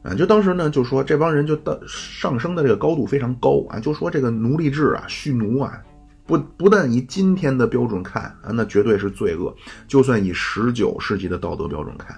[0.02, 5.82] 啊，就当时呢，就说这帮人就到上升的这个高度非常高啊，就说这个奴隶制啊，蓄奴啊，
[6.26, 9.54] 不不但以今天的标准看啊，那绝对是罪恶；
[9.90, 12.18] 就算以十九世纪的道德标准看，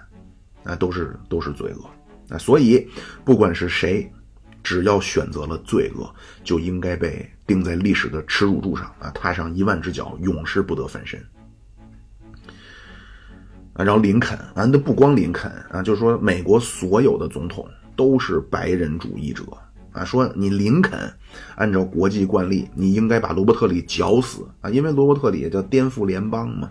[0.63, 1.89] 啊，都是都是罪恶
[2.29, 2.37] 啊。
[2.37, 2.87] 所以，
[3.25, 4.07] 不管是谁，
[4.61, 11.19] 只要选择了罪恶，就应该被钉在历史的耻辱柱上啊，踏上一万只脚，永世不得翻身。
[13.73, 19.43] 啊，然后林肯啊，那不光林肯啊，就是说美国所有的总统都是白人主义者
[19.91, 20.03] 啊。
[20.03, 21.11] 说你林肯，
[21.55, 26.69] 按照国际惯例，你应该把罗伯特里绞死啊，因为罗伯特里叫颠覆联邦嘛。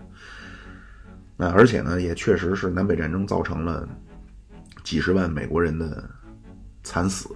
[1.37, 3.87] 啊，而且呢，也确实是南北战争造成了
[4.83, 6.03] 几十万美国人的
[6.83, 7.29] 惨死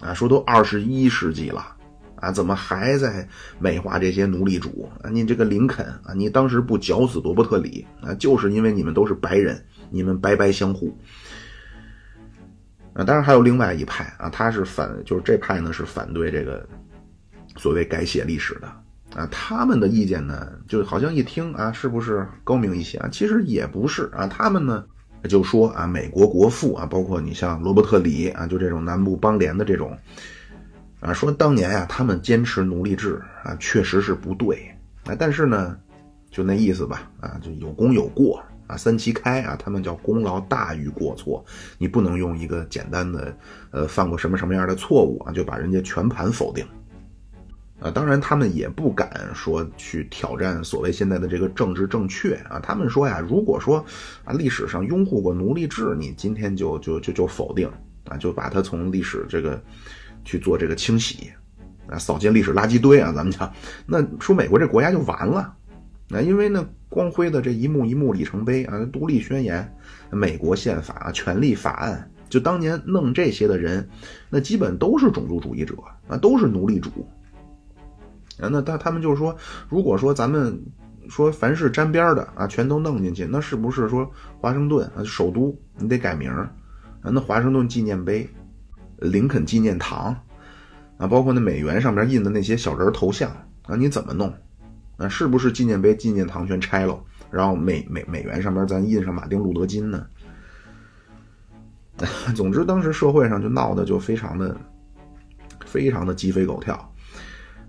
[0.00, 0.14] 啊。
[0.14, 1.76] 说都二十一世纪了。
[2.22, 5.10] 啊，怎么还在美化这些奴隶主啊？
[5.10, 10.96] 你这个林肯啊，你当时不绞死罗伯特里啊，就是因为你们都是白人，你们白白相互。
[12.92, 16.64] 啊，当然还有另外一派啊，他是反，就是这派呢是反对这个
[17.56, 18.68] 所谓改写历史的
[19.16, 19.26] 啊。
[19.28, 23.08] 他们的意见呢，就好像一听啊，是不是高明一些啊？
[23.10, 24.84] 其实也不是啊，他们呢
[25.28, 29.98] 就说啊，美国国父啊，包括你像罗伯特里啊，就这种南部邦联的这种。
[31.02, 34.72] 啊，说当年呀，他们坚持奴隶制啊，确实是不对
[35.04, 35.16] 啊。
[35.18, 35.76] 但是呢，
[36.30, 41.44] 就那意思吧，啊，就有功有过啊，三七开啊，他们叫功劳大于过错。
[41.76, 43.36] 你不能用一个简单的，
[43.72, 46.64] 呃，犯过什么什么样的错误啊，就把人家全盘否定。
[47.80, 52.60] 啊，当然他们也不敢说去挑战所谓现在的这个政治正确啊。
[52.60, 53.84] 他们说呀，如果说
[54.22, 57.68] 啊历史上拥护过奴隶制，你今天就就就就否定
[58.08, 59.60] 啊，就把它从历史这个。
[60.24, 61.30] 去做这个清洗，
[61.86, 63.12] 啊，扫进历史垃圾堆啊！
[63.14, 63.52] 咱们讲，
[63.86, 65.54] 那说美国这国家就完了，
[66.08, 69.74] 那因为那光辉的这一幕一幕里程碑啊，独立宣言、
[70.10, 73.88] 美国宪法、权利法案，就当年弄这些的人，
[74.30, 75.74] 那基本都是种族主义者
[76.08, 76.90] 啊，都是奴隶主
[78.38, 78.48] 啊。
[78.48, 79.36] 那他他们就是说，
[79.68, 80.62] 如果说咱们
[81.08, 86.52] 说凡是沾边的啊，全都弄进去，那是不是说华盛顿啊，首都你得改名啊？
[87.02, 88.28] 那华盛顿纪念碑。
[89.02, 90.16] 林肯纪念堂，
[90.96, 93.30] 啊，包括那美元上面印的那些小人头像
[93.66, 94.32] 啊，你怎么弄？
[94.96, 100.06] 啊，是不是纪念碑、纪念堂全拆了，然后美美美元上面咱印上马丁路德金呢？
[102.34, 104.56] 总之，当时社会上就闹得就非常的、
[105.66, 106.74] 非常的鸡飞狗跳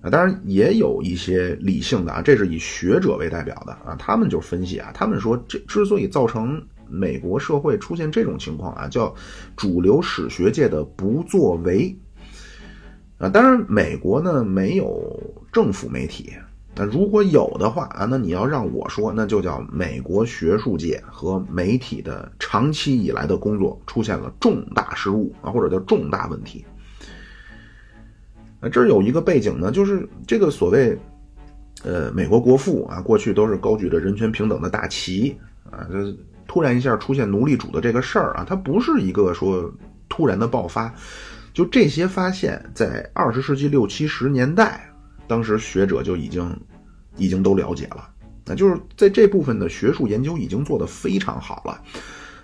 [0.01, 0.09] 啊。
[0.09, 6.63] 当然，也有一些理性的啊，这是以学者为代表的啊，他们就分析啊，他们说这之所以造成。
[6.93, 9.13] 美国社会出现这种情况啊，叫
[9.55, 11.97] 主流史学界的不作为
[13.17, 13.27] 啊。
[13.27, 15.19] 当然，美国呢没有
[15.51, 16.31] 政府媒体，
[16.75, 26.63] 那如果有的话啊，那你要让我说，那就叫美国学术界和媒体的长期以来的工作出现了重大失误啊，或者叫重大问题。
[28.59, 30.95] 啊，这儿有一个背景呢，就是这个所谓
[31.83, 35.35] 呃美国国父啊，过去都是高举着人权平等的大旗
[35.71, 36.15] 啊，这。
[36.47, 39.71] 突然一下出现奴隶主的这个事儿啊，它不是一个说
[40.09, 40.93] 突然的爆发，
[41.53, 44.87] 就这些发现，在二十世纪六七十年代
[45.27, 46.55] 当时学者就已经
[47.17, 48.09] 已经都了解了，
[48.45, 51.81] 那就是在这部分的学术研究已经做得非常好了，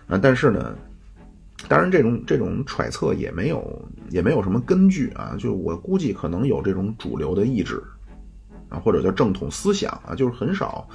[0.08, 0.74] 啊，但是呢，
[1.68, 7.84] 当然这种这种揣测也没有也没有什么根据啊，就我估计可能有这种主流的意志
[8.70, 10.88] 啊，或者叫正统思想啊，就是很少。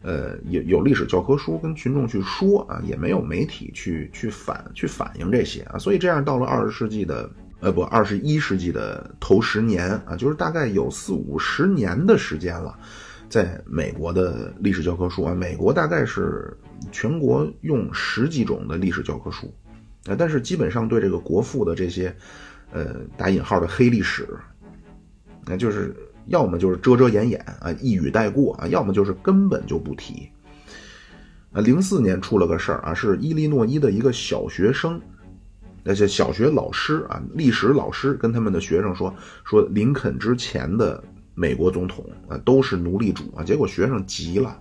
[0.00, 12.78] 呃，有有历史教科书跟群众去说啊，也没有媒体去去反去反映这些啊，所以这样到了二十世纪的呃不二十一世纪的头十年啊，就是大概有四五十年的时间了，
[13.28, 16.56] 在美国的历史教科书啊，美国大概是
[16.92, 19.52] 全国用十几种的历史教科书
[20.06, 22.14] 啊，但是基本上对这个国父的这些
[22.70, 24.28] 呃打引号的黑历史，
[25.44, 25.92] 那就是。
[26.28, 30.28] 要么就是遮遮掩掩啊，一语带过啊，要么就是根本就不提。
[31.50, 35.00] 啊，零四年出了个事儿啊，是伊利诺伊的一个小学生，
[35.82, 39.12] 那些小学老师啊，历史老师跟他们的学生说，
[39.44, 41.02] 说林肯之前的
[41.34, 44.60] 美国总统啊都是奴隶主啊，结果学生急了，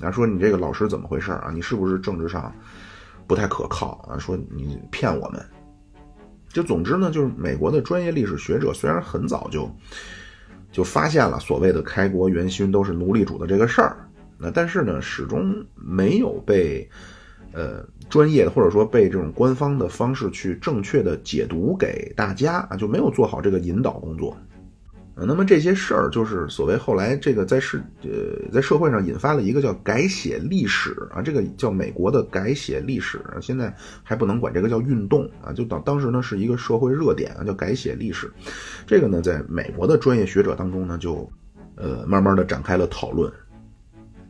[0.00, 1.52] 啊，说你这个老师怎么回事啊？
[1.54, 2.52] 你是不是政治上
[3.28, 4.18] 不太可靠啊？
[4.18, 5.40] 说你骗我们。
[6.48, 9.70] 就总之呢，就是美国的专业历史学者虽然很早就。
[10.76, 13.96] 就发现了所谓的开国元勋都是奴隶主的这个事儿，
[14.36, 16.86] 那但是呢，始终没有被，
[17.52, 24.36] 呃，专业的或者说被这种官方的方式去正确的解读给大家啊，就没有做好这个引导工作。
[25.18, 38.30] 那么这些事儿就是所谓后来这个在世呃在社会上引发了一个叫改写历史啊，这个叫美国的改写历史，现在还不能管这个叫运动啊，就当当时呢是一个社会热点啊，叫改写历史。
[38.86, 41.26] 这个呢，在美国的专业学者当中呢，就
[41.76, 43.32] 呃慢慢的展开了讨论。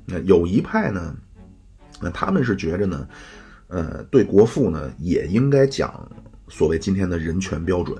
[0.05, 1.16] 那有一派呢，
[2.01, 3.09] 那他们是觉着呢，
[3.66, 6.09] 呃，对国父呢也应该讲
[6.46, 7.99] 所谓今天的人权标准。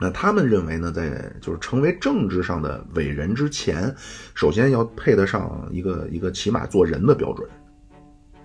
[0.00, 3.94] 那他们认为呢，在就是成为政治上的伟人之前，
[4.34, 7.46] 首先要配得上一个一个起码做人的标准。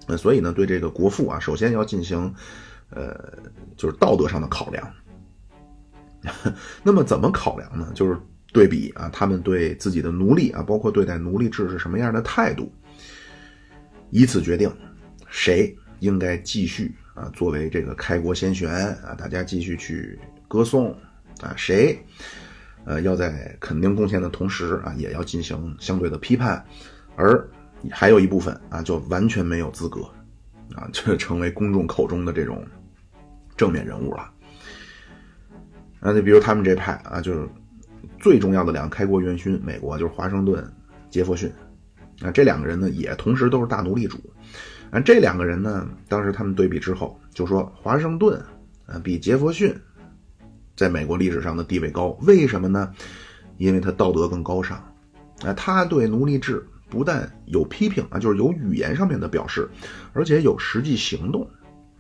[0.06, 2.36] 那所以呢，对这个国父啊，首先要进行，
[2.89, 3.34] 呃，
[3.78, 4.94] 就是道德上的考量。
[6.84, 7.89] 那么怎么考量呢？
[7.96, 8.18] 就是
[8.52, 12.70] 对比啊，他们对自己的奴隶啊，包括对待奴隶制是什么样的态度，
[14.10, 14.70] 以此决定
[15.30, 20.94] 谁应该继续啊作为这个开国先贤啊，大家继续去歌颂。
[21.41, 21.98] 啊，谁，
[22.86, 26.63] 呃，要在肯定贡献的同时啊，也要进行相对的批判，
[27.15, 27.45] 而
[27.91, 30.02] 还有一部分啊，就完全没有资格，
[30.76, 32.65] 啊， 就成为公众口中的这种
[33.58, 34.32] 正面人物了。
[36.00, 37.48] 啊，你比如他们这派啊，就是
[38.19, 40.65] 最重要的两个开国元勋，美国就是华盛顿、
[41.10, 41.52] 杰弗逊，
[42.21, 44.17] 啊，这两个人呢，也同时都是大奴隶主。
[44.91, 48.39] 啊，这两个人呢，当时他们对比之后，就说华盛顿
[48.86, 49.76] 啊，比杰弗逊。
[50.75, 52.91] 在美国历史上的地位高，为什么呢？
[53.57, 54.77] 因为他道德更高尚，
[55.43, 59.69] 啊，他对奴隶制不但有批评啊，就是有语言上面的表示，
[60.11, 61.49] 而且有实际行动，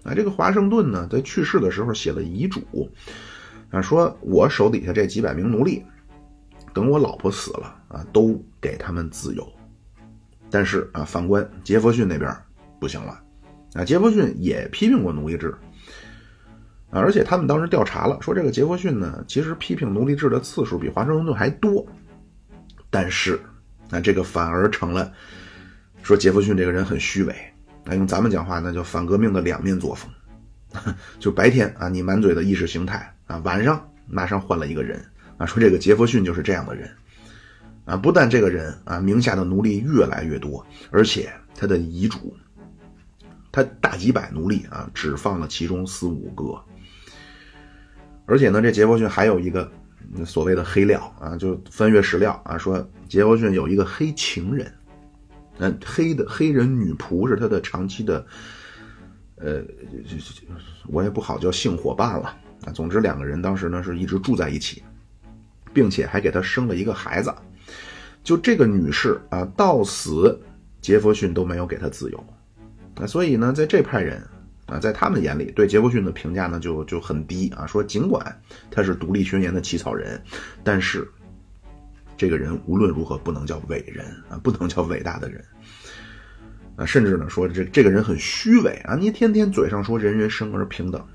[0.03, 2.61] 啊，这个华盛顿呢，在去世的时候写了遗嘱，
[3.69, 5.81] 啊，说我手底下这几百名奴隶，
[6.73, 9.47] 等我老婆死了啊，都给他们自由。
[10.51, 12.35] 但是啊，反观杰弗逊那边
[12.79, 13.17] 不行了，
[13.73, 15.55] 啊，杰弗逊也批评过奴隶制。
[16.99, 21.85] 而且他们当时调查了，说这个杰弗逊呢，其实批评奴隶制的次数比华盛顿还多。
[22.89, 23.39] 但是，
[23.89, 25.11] 啊，这个反而成了
[26.03, 27.35] 说杰弗逊这个人很虚伪。
[27.85, 30.09] 啊，用咱们讲话，那叫反革命的两面作风。
[31.19, 35.03] 就白天啊，你满嘴的意识形态啊，晚上马上换了一个人
[35.37, 36.89] 啊，说这个杰弗逊就是这样的人。
[37.85, 42.35] 啊，不但这个人啊名下的奴隶越来越多，而且他的遗嘱，
[43.51, 46.59] 他大几百奴隶啊，只放了其中四五个。
[48.25, 49.71] 而且呢，这杰弗逊还有一个
[50.25, 54.73] 所谓的黑料啊，就翻阅史料啊，说杰弗逊有一个黑情人，
[55.59, 58.25] 嗯，黑的黑人女仆是他的长期的，
[59.35, 59.61] 呃，
[60.87, 62.35] 我也不好叫性伙伴了
[62.65, 62.71] 啊。
[62.73, 64.81] 总之，两个人当时呢是一直住在一起，
[65.71, 67.33] 并且还给他生了一个孩子。
[68.23, 70.39] 就这个女士啊，到死
[70.81, 72.25] 杰弗逊都没有给她自由，
[72.95, 74.19] 啊，所以呢，在这派人。
[74.65, 77.67] 啊，在他们眼里，对杰弗逊的评价呢就就很低啊。
[77.67, 78.35] 说尽管
[78.71, 80.19] 他是独立宣言的起草人，
[80.63, 81.07] 但是
[82.17, 85.43] 这个人无论如何不能叫伟人啊，不能叫伟大的人
[86.75, 86.83] 啊。
[86.83, 91.05] 甚至呢说这这个人很虚伪啊，你天天嘴上说人人生而平等，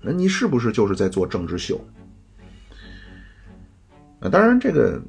[0.00, 1.84] 那你是不是就是在做政治秀？
[4.20, 5.02] 啊，当然这个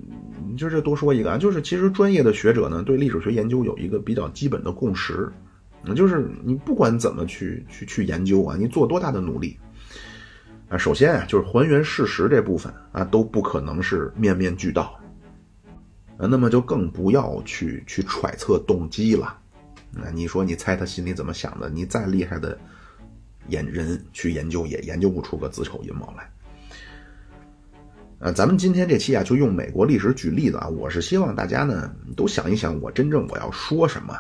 [0.57, 5.31] 就是多说一个啊，就是其实专业的学者呢对历史学研究有一个比较基本的共识。
[5.83, 9.57] 那就是你不管怎么去去去研究啊，你做多大的努力
[10.69, 14.99] 啊，首先啊，就是还原事实这部分啊，都不可能是面面俱到
[16.17, 19.37] 啊，那么就更不要去去揣测动机了。
[19.91, 21.69] 那你说你猜他心里怎么想的？
[21.69, 22.57] 你再厉害的
[23.47, 26.29] 研人去研究，也研究不出个子丑寅卯来。
[28.19, 30.67] 呃，咱们今天这期啊，就用美国历史举例子啊。
[30.67, 34.15] 我是希望大家呢都想一想，我真正我要说什么。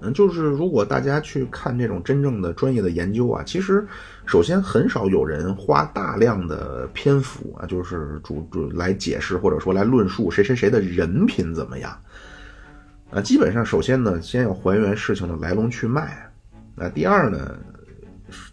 [0.00, 3.86] 嗯，就是如果大家去看这种真正的专业的研究啊，其实
[4.26, 11.96] 首先很少有人花大量的篇幅啊，就是主主来解释或者说来论述谁谁谁的人品怎么样。
[13.10, 16.30] 啊，基本上首先呢，先要还原事情的来龙去脉。
[16.74, 17.56] 那第二呢？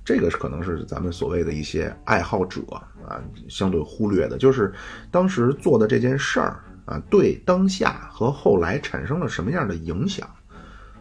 [0.06, 2.62] 这个可能是咱们所谓的一些爱好者
[3.08, 3.20] 啊，
[3.50, 4.72] 相对忽略的，就是
[5.10, 10.30] 当时做的这件事儿啊，对当下和后来产生了什么样的影响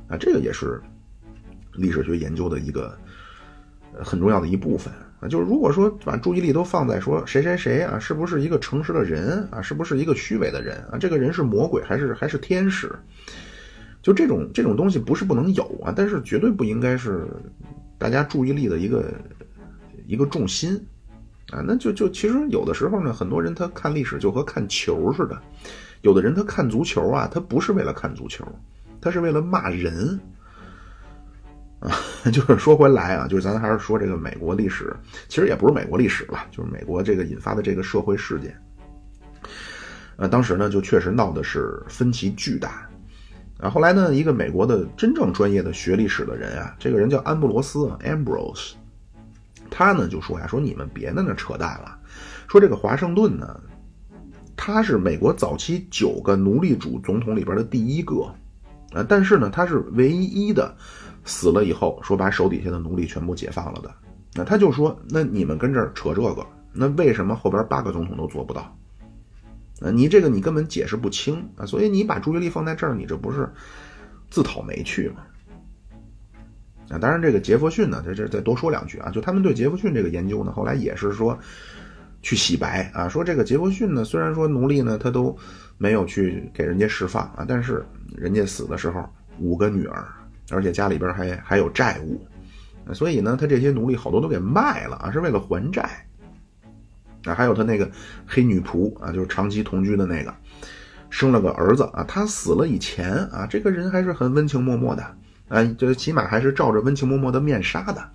[0.08, 0.80] 啊，这个也是
[1.74, 2.96] 历史学研究的一个
[4.02, 5.28] 很重要的一部分啊。
[5.28, 12.90] 就是如果说把注意力都放在说谁谁谁啊，是不是一个诚实的人啊，是不是一个虚伪的人啊，这个人是魔鬼还是还是天使，
[14.02, 17.26] 就这种这种东西不是不能有啊，但是绝对不应该是。
[17.98, 19.14] 大家注意力的一个
[20.08, 20.74] 一个重心
[21.52, 25.40] 啊，那就就其实有的时候呢，很多人他看历史就和看球似的，
[26.00, 28.44] 有的人他看足球啊，他不是为了看足球，
[29.02, 30.18] 他是为了骂人
[31.80, 31.92] 啊。
[32.32, 34.94] 就是说回来啊，就是咱还是说这个美国历史，
[35.28, 38.56] 其实也不是美国历史了，就是美国这个引发的这个社会事件。
[40.14, 42.88] 呃，当时呢就确实闹的是分歧巨大。
[43.58, 48.74] 啊，后来呢，一个美国的真正专业的学历史的人啊，这个人叫安布罗斯 （Ambrose），
[49.68, 51.98] 他呢就说呀，说你们别在那扯淡了，
[52.46, 53.60] 说这个华盛顿呢，
[54.56, 58.32] 他是美国早期九个奴隶主总统里边的第一个，
[58.94, 60.74] 啊，但是呢，他是唯一的
[61.24, 63.92] 死了以后说把手底下的奴隶全部解放了的。
[64.34, 68.76] 那他就说，那你们跟这儿扯这个，那为什么后边八个总统都做不到？
[69.80, 73.50] 呃，你这个你根本解释不清啊，所以你把注意力放在这儿，你这不是
[74.30, 75.16] 自讨没趣吗？
[76.88, 81.38] 啊，当然这个杰弗逊呢，在这再多说两句啊，就他们对杰弗逊这个研究呢，后来也是说
[82.22, 85.36] 去洗白啊，说这个杰弗逊呢，虽然说奴隶呢他都
[85.78, 87.84] 没有去给人家释放啊，但是
[88.16, 89.08] 人家死的时候
[89.38, 90.04] 五个女儿，
[90.50, 92.20] 而且家里边还还有债务，
[92.92, 95.88] 所以呢，他这些奴隶好多都给卖了啊，是为了还债。
[97.24, 97.88] 啊，还有他那个
[98.26, 100.34] 黑女仆啊，就是长期同居的那个，
[101.08, 102.02] 生了个儿子啊。
[102.02, 105.04] 他死了以前啊，这个人还是很温情脉脉的
[105.46, 108.10] 啊，就起码还是罩着温情脉脉的面纱的。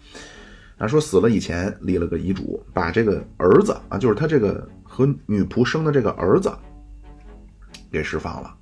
[0.77, 6.51] 啊，说死了以前立了个遗嘱，把这个儿子啊，就是他这个和女仆生的这个儿子
[7.89, 8.56] 给释放了。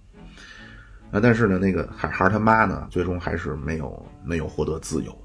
[1.15, 5.17] 啊，但是呢，那个孩孩他妈呢，最终还是没有没有获得自由。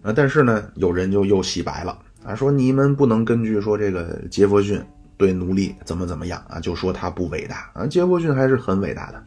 [0.00, 1.98] 啊，但是呢，有人就又洗白了。
[2.24, 4.82] 啊，说你们不能根据说这个杰弗逊
[5.18, 7.86] 对奴隶怎么怎么样啊，就说他不伟大啊。
[7.86, 9.22] 杰弗逊还是很伟大的，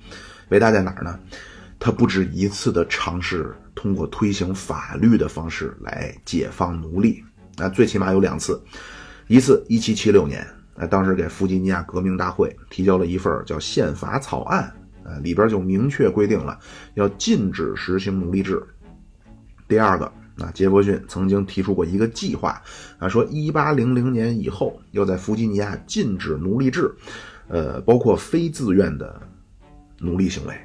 [0.50, 1.20] 伟大在哪儿呢？
[1.78, 7.24] 他不止一次的尝试通过推行法律的方式来解放奴隶
[7.58, 8.60] 啊，最起码有两次。
[9.28, 10.44] 一次，一七七六年，
[10.76, 14.74] 啊，当时给弗吉尼亚革命大会提交了一份叫宪法草案
[15.10, 16.60] 啊，里边就明确规定了
[16.93, 18.62] 要禁止实行奴隶制。
[19.68, 20.12] 第二个。
[20.41, 22.62] 啊，杰弗逊曾经提出过一个计划，
[22.97, 26.89] 啊，说一八零零年以后要在弗吉尼亚禁止奴隶制，
[27.49, 29.22] 呃，包括非自愿的
[29.97, 30.55] 奴隶行为。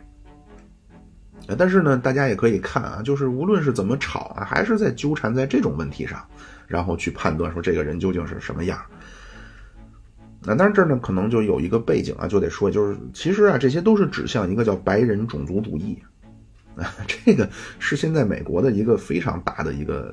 [1.58, 6.24] 但是呢，大家也可以看啊，就是无论是怎么吵啊，还是在纠缠在这种问题上，
[6.68, 8.80] 然后去判断说这个人究竟是什么样。
[10.46, 15.98] 那当然这儿呢，可能就有一个背景啊，就得说，就是其实啊，这些都是指向一个叫白人种族主义。
[16.76, 20.12] 啊， 这个是现在美国的一个非常大的一个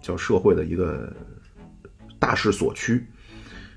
[0.00, 1.14] 叫社会的一个
[2.18, 3.04] 大势所趋，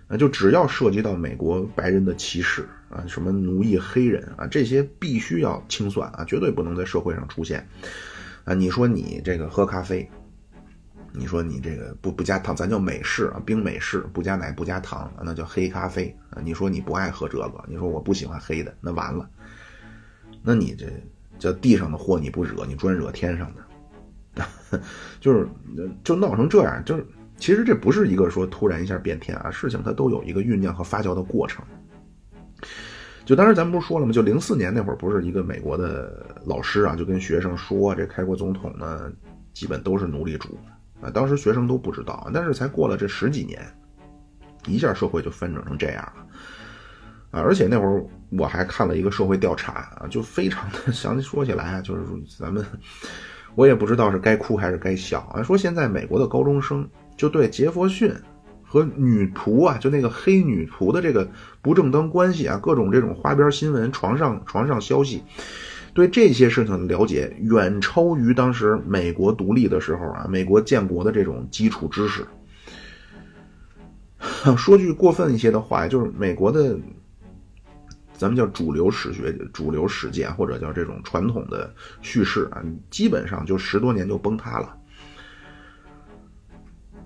[0.07, 7.67] 啊，就只要涉及到美国白人的歧视啊，什么奴役黑人啊，这些必须要清算啊，绝对不能在社会上出现
[8.45, 8.53] 啊。
[8.53, 10.09] 你说你这个喝咖啡，
[11.14, 16.41] 你说你这个不不加糖，咱叫美式啊，冰美式，不加奶不加糖，那叫黑咖啡啊。
[16.43, 19.30] 你说你不爱喝这个，你说我不喜欢黑的，那完了，
[20.41, 20.88] 那你这。
[21.39, 24.80] 叫地上的祸你不惹，你专惹天上的，
[25.20, 25.45] 就是
[26.01, 27.05] 就闹成这样，就是
[27.38, 31.66] 其实这不是一个说突然一下变天啊，事情它都有一个酝酿和发酵的过程。
[33.26, 34.14] 就当时咱们不是说了吗？
[34.14, 39.11] 就零四年那会儿，不是一个美国的老师啊，就跟学生说，这开国总统呢，
[39.53, 40.57] 基本都是奴隶主
[41.03, 41.11] 啊。
[41.11, 43.61] 当时学生都不知道，但是才过了这十几年，
[44.65, 46.25] 一下社会就翻转成这样了。
[47.31, 52.03] 啊，而且那会儿我还看了一个社会调查啊，就非常的 详细说起来啊，就是
[52.39, 52.63] 咱们
[53.55, 55.41] 我也不知道是该哭还是该笑啊。
[55.41, 56.87] 说现在美国的高中生
[57.17, 58.13] 就对杰佛逊
[58.61, 61.27] 和女仆啊，就那个黑女仆的这个
[61.61, 65.23] 不正当关系啊，各种这种花边新闻、床上床上消息，
[65.93, 72.25] 对这些事情的了解远超于当时美国独立的时候啊，美国建国的这种基础知识。
[74.57, 76.77] 说句过分一些的话，就是美国的，
[78.17, 84.75] 咱们叫主流史学、主流史鉴，或者叫这种传统的叙事啊，基本上就十多年就崩塌了。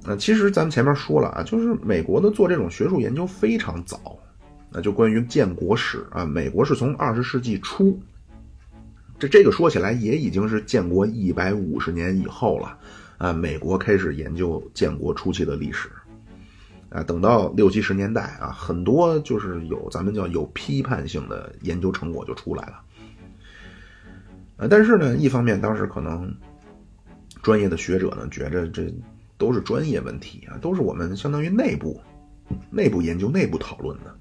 [0.04, 4.18] 那其实咱们前面说了啊，就是美国的做这种学术研究非常早，
[4.72, 8.00] 那就关于建国史啊，美国是从二十世纪初，
[9.20, 12.78] 这这个说起来也已经是建国一百五十年以后了
[13.18, 15.90] 啊，美国开始研究建国初期的历史
[16.90, 22.82] 啊，等到六七十年代啊，很多就是有咱们叫有批判性的研究成果就出来了
[24.58, 26.34] 啊，但是呢，一方面当时可能
[27.42, 28.94] 专业的学者呢觉着这。
[29.40, 32.02] 都是专业问题啊，都是我们相当于内部、
[32.72, 34.16] 内部研究、内部讨论的。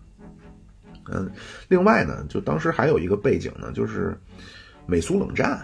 [1.10, 1.30] 嗯，
[1.68, 4.14] 另外呢，就当时还有一个背景呢，就是
[4.86, 5.60] 美苏冷战。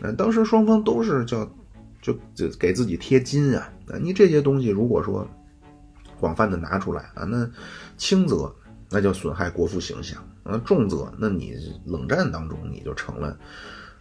[0.00, 1.48] 嗯，当时双方都是叫
[2.00, 3.72] 就就给自己贴金啊。
[4.00, 5.26] 你这些东西如果说
[6.18, 7.48] 广泛的拿出来啊，那
[7.96, 8.52] 轻则
[8.90, 13.36] 那就损害国父形象啊，重则那你冷战当中你就成了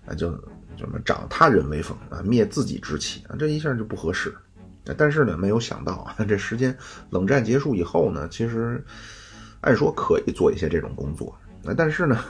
[0.06, 0.32] 啊，就
[0.78, 4.34] 什么长他人威风啊，灭自己之气啊，这一下就不合适。
[4.98, 6.76] 但是呢，没有想到啊，这时间
[7.12, 8.84] 冷战结束以后呢，其实
[9.62, 11.38] 按说可以做一些这种工作，
[11.78, 12.24] 但是呢，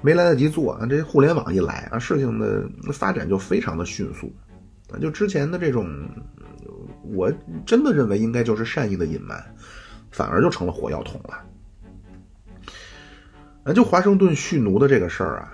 [0.00, 0.86] 没来得及做啊。
[0.86, 4.32] 这互联网一来啊，事情的发展就非常的迅速
[4.90, 4.98] 啊。
[4.98, 5.86] 就之前的这种，
[7.02, 7.32] 我
[7.66, 9.44] 真的认为应该就是善意的隐瞒，
[10.10, 11.34] 反而就成了火药桶了。
[13.64, 15.52] 啊，就华盛顿蓄奴的这个事儿啊。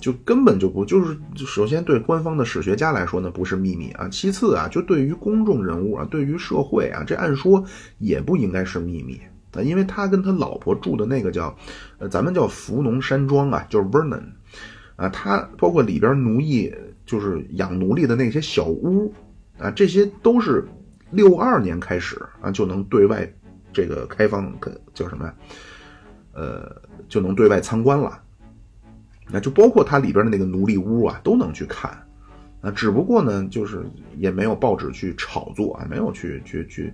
[0.00, 4.08] 就根本就不就是，首先对官方的史学家来说呢，不是秘密啊。
[4.08, 7.64] 其次啊，就对于公众人物啊，对于社会啊，这按说
[7.98, 9.20] 也不应该是秘密
[9.52, 11.56] 啊，因为他跟他老婆住的那个叫，
[11.98, 14.22] 呃，咱们叫福农山庄啊，就是 Vernon
[14.96, 16.72] 啊，他包括里边奴役，
[17.06, 19.12] 就是养奴隶的那些小屋
[19.58, 20.66] 啊，这些都是
[21.10, 23.26] 六二年开始啊就能对外
[23.72, 24.52] 这个开放，
[24.94, 25.32] 叫什么？
[26.32, 26.70] 呃，
[27.08, 28.20] 就能对外参观了。
[29.30, 31.90] 那就包括它里边的那个奴隶屋啊，都能去看，
[32.62, 33.84] 啊，只不过呢，就是
[34.16, 36.92] 也没有报纸去炒作啊，没有去去去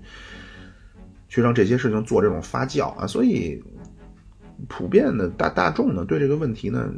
[1.35, 3.61] 去让这些事情做这种发酵啊，所以
[4.69, 6.89] 普遍的大大众呢，对这个问题呢，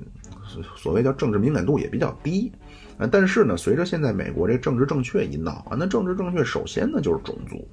[0.77, 2.53] 所谓叫政治敏感度也比较低
[2.99, 3.09] 啊。
[3.11, 7.67] 但是呢，随着现在美国这政治正确一闹啊，那政治正确首先呢就是种族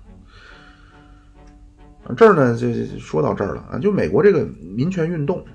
[2.05, 5.45] 啊，这儿呢就说到这儿了啊，就美国这个民权运动。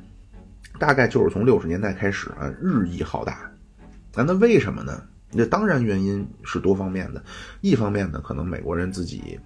[0.79, 3.51] 大概就是从六十年代开始啊，日益浩大。
[4.15, 5.03] 那那为什么呢？
[5.33, 7.21] 那当然原因是多方面的。
[7.63, 9.41] 一方面呢，可能美国人自己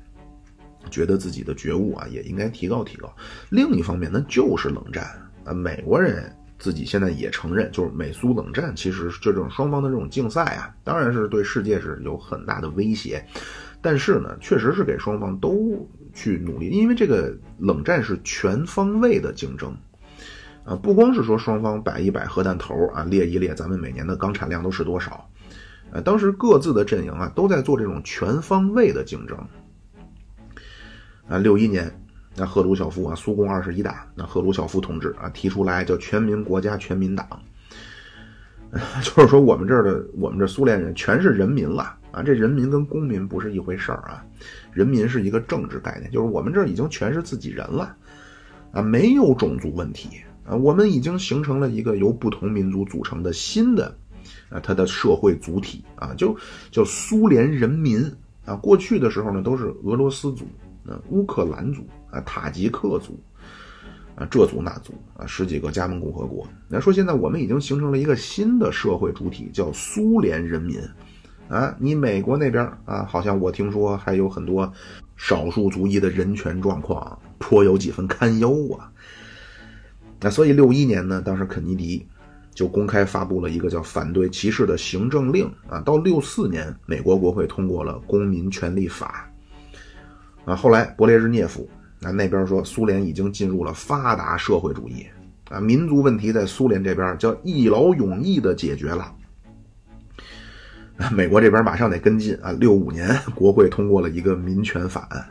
[0.91, 3.09] 觉得自己的觉悟啊也应该提高提高；
[3.51, 5.05] 另一方面呢，就是冷战
[5.45, 13.25] 啊，美国人自己现在也承认，就是美苏冷战其实就这种双方的这种竞赛啊，当然是对世界是有很大的威胁。
[13.81, 19.75] 但是呢，确实是给双方都去努力，因为这个冷战是全方位的竞争。
[20.65, 25.29] 啊，不光是说双方摆一摆核弹头啊，列一列咱们每年的钢产量都是多少，
[25.91, 29.37] 呃，当时各自的阵营啊都在做这种全方位的竞争。
[31.33, 31.91] 啊，六一年，
[32.37, 37.27] 那赫鲁晓夫啊，苏共二十一大，那赫鲁晓夫同志啊提出来叫全民国家全民党，
[39.03, 44.23] 就是说我们这儿的我们这苏联人全是人民了啊，这人民跟公民不是一回事儿啊，
[44.75, 47.97] 人民是一个政治概念，就是我们这儿已经全是自己人了，
[48.71, 50.11] 啊，没有种族问题。
[50.45, 53.97] 啊，我们已经形成了一个由不同民族组成的新的，
[54.51, 56.37] 啊，它的社会主体啊，就
[56.73, 58.05] 叫苏联人民
[58.45, 58.57] 啊。
[58.57, 60.45] 过去的时候呢，都是俄罗斯族、
[60.87, 63.19] 啊乌克兰族、啊塔吉克族、
[64.15, 66.47] 啊这族那族啊十几个加盟共和国。
[66.69, 70.79] 那说现在我们已经形成了一个新的社会主体，叫苏联人民
[71.49, 71.75] 啊。
[71.79, 74.71] 你美国那边啊，好像我听说还有很多
[75.17, 78.91] 少数族裔的人权状况颇有几分堪忧啊。
[80.21, 82.07] 那所以六一年呢，当时肯尼迪
[82.55, 85.81] 就公开发布了一个叫反对歧视的行政令啊。
[85.81, 89.29] 到六四年，美国国会通过了公民权利法
[90.45, 90.57] 啊。
[90.57, 91.69] 后来勃列日涅夫
[92.03, 95.07] 啊那边说，苏联已经进入了发达社会主义
[95.51, 99.15] 啊，民族问题在苏联这边叫一劳永逸的解决了。
[101.11, 102.53] 美国这边马上得跟进啊。
[102.53, 105.27] 六五年，国会通过了一个民权法案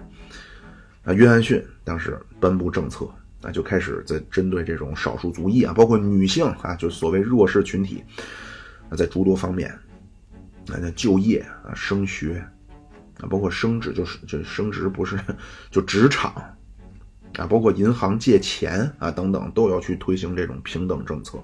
[1.04, 3.08] 啊，约翰逊当时颁布政策。
[3.44, 8.04] 啊，就开始在针对这种少数族裔啊，包括女性啊，就所谓弱势群体，
[8.96, 9.68] 在诸多方面，
[10.70, 12.46] 啊，就业啊、升学，
[13.22, 15.18] 啊，包括升职就是就升职不是
[15.70, 16.34] 就职场
[17.38, 21.38] 啊，包括银行借钱啊等等，都要去推行这种平等政策。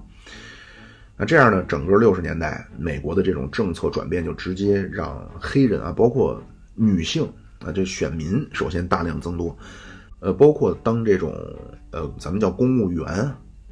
[1.16, 6.42] 那这样呢，整个六十年代美国的这种政策转变，就直接让黑人啊，包括
[6.76, 7.28] 女性
[7.66, 9.58] 啊，这选民首先大量增多，
[10.20, 11.34] 呃，包括当这种
[11.92, 13.06] 呃咱们叫公务员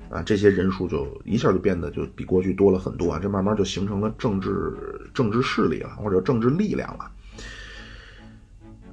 [0.10, 4.74] 啊，这些人数就一下就变得就比过去多了很多啊，这慢慢就形成了政治
[5.14, 7.12] 政治势力了，或者政治力量了。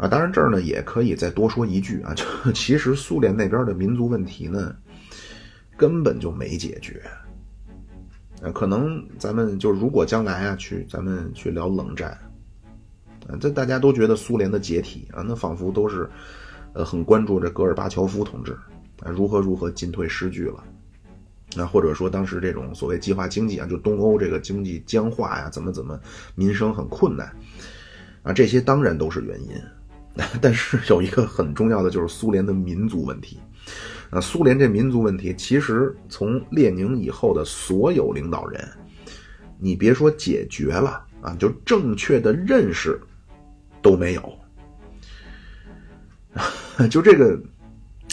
[0.02, 4.74] 啊，当然这儿呢也可以再多说一句啊，就 其实苏联那边的民族问题呢，
[5.76, 7.00] 根本就没解决。
[8.42, 12.10] 啊，可能咱们就如果将来啊去咱们去聊冷战，
[13.28, 16.10] 啊，这大家都觉得苏联的解体啊，那仿佛都是，
[16.72, 18.52] 呃，很关注这戈尔巴乔夫同志
[18.98, 20.64] 啊如何如何进退失据了，
[21.56, 25.96] 啊，或者说当时这种所谓计划经济啊，就东欧这个经济僵化呀，怎么怎么
[26.34, 27.32] 民生很困难，
[28.24, 29.50] 啊，这些当然都是原因，
[30.40, 33.38] 但是有一个很重要的就是苏联的民族问题。
[34.10, 38.68] 那苏联这民族问题，其实从列宁以后的所有领导人，
[39.58, 43.00] 你别说解决了啊，就正确的认识
[43.80, 44.38] 都没有。
[46.90, 47.40] 就这个，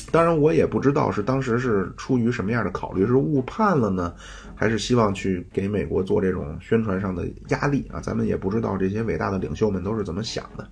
[0.09, 4.13] 当然我也不知道是当时是出于什么样的考虑，是误判了呢，
[4.55, 7.99] 还是希望去给美国做这种宣传上的压力啊？
[7.99, 10.65] 咱们也不知道这些伟大的领袖们都是怎么想的。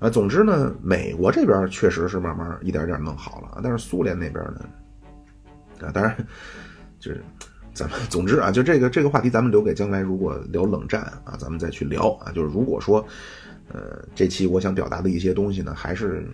[0.00, 4.60] 啊，总之呢，美国这边确实是慢慢一点点弄好了，但是苏联那边呢，
[5.80, 6.16] 啊，当然
[7.00, 7.20] 就是
[7.74, 12.30] 咱们，总之啊，就这个这个话题，咱们留给将来如果聊冷战啊，咱们再去聊啊。
[12.32, 13.04] 就是如果说，
[13.72, 16.28] 呃，这期我想表达的一些东西呢，还是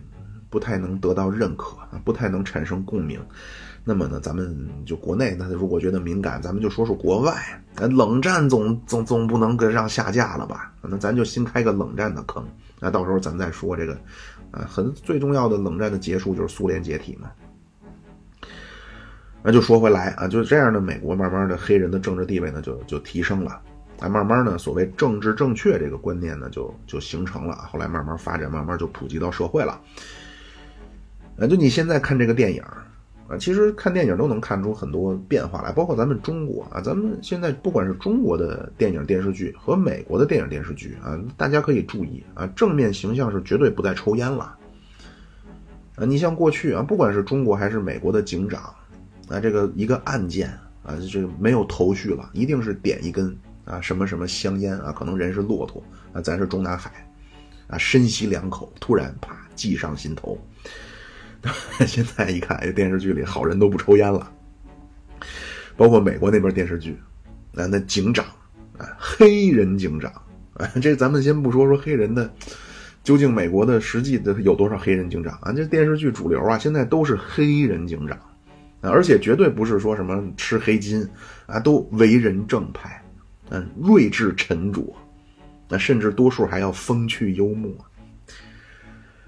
[0.50, 3.18] 不太能得到认可啊，不太能产生共鸣，
[3.82, 7.34] 那么呢，咱们就国内，那如果觉得敏感，咱们就说说国外。
[7.90, 10.70] 冷战总总总不能给让下架了吧？
[10.82, 12.46] 那咱就新开个冷战的坑。
[12.84, 13.94] 那到时候咱再说这个，
[14.50, 17.30] 啊，很最重要的冷战的结束就是苏联解体嘛。
[19.42, 23.58] 那就说回来啊，就是这样的，美国慢慢的黑人的政治地位呢就就提升了，
[24.00, 29.80] 啊，慢慢呢所谓政治正确这个观念呢就就形成了，后来慢慢发展，慢慢就普及到社会了。
[31.38, 32.62] 啊，就你现在看这个电影。
[33.26, 44.54] 啊，其实看电影都能看出很多变化来，包括咱们中国啊，咱们现在不管是中国的电影电视剧和美国的电影电视剧啊，大家可以注意啊，正面形象是绝对不再抽烟了。
[45.96, 48.62] 啊，你像过去啊，不管是中国还是美国的警长，
[49.28, 50.50] 啊，这个一个案件
[50.82, 56.90] 啊，这个没有头绪了，一定是点一根啊什么什么香烟啊，可能人是骆驼啊，咱是中南海，
[57.68, 60.36] 啊，深吸两口，突然啪计上心头。
[61.86, 64.30] 现在一看，这电视剧里好人都不抽烟了，
[65.76, 66.96] 包括美国那边电视剧，
[67.54, 68.24] 啊，那警长，
[68.78, 70.10] 啊，黑人警长，
[70.54, 72.32] 啊，这咱们先不说说黑人的，
[73.02, 75.52] 究竟美国的实际的有多少黑人警长啊？
[75.52, 78.18] 这电视剧主流啊，现在都是黑人警长，
[78.80, 81.06] 而且绝对不是说什么吃黑金，
[81.46, 83.02] 啊，都为人正派，
[83.50, 84.82] 嗯，睿智沉着，
[85.68, 87.70] 那甚至多数还要风趣幽默。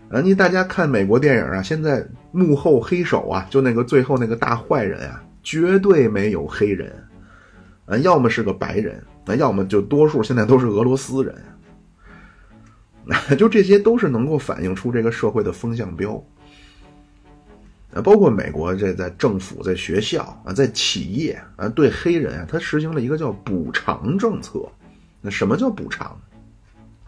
[0.08, 6.92] 啊，你大家看美国电影啊，现在幕后黑手啊，就那个最后那个大坏人啊，绝对没有黑人，
[7.86, 11.34] 啊，要么是个白人，那要么就多数现在都是俄罗斯人，
[13.36, 16.22] 就这些都是能够反映出这个社会的风向标。
[17.92, 24.60] 啊，包括美国这在政府、在学校啊、在企业啊，对黑人啊，他实行了一个叫补偿政策。
[25.20, 26.16] 那什么叫补偿？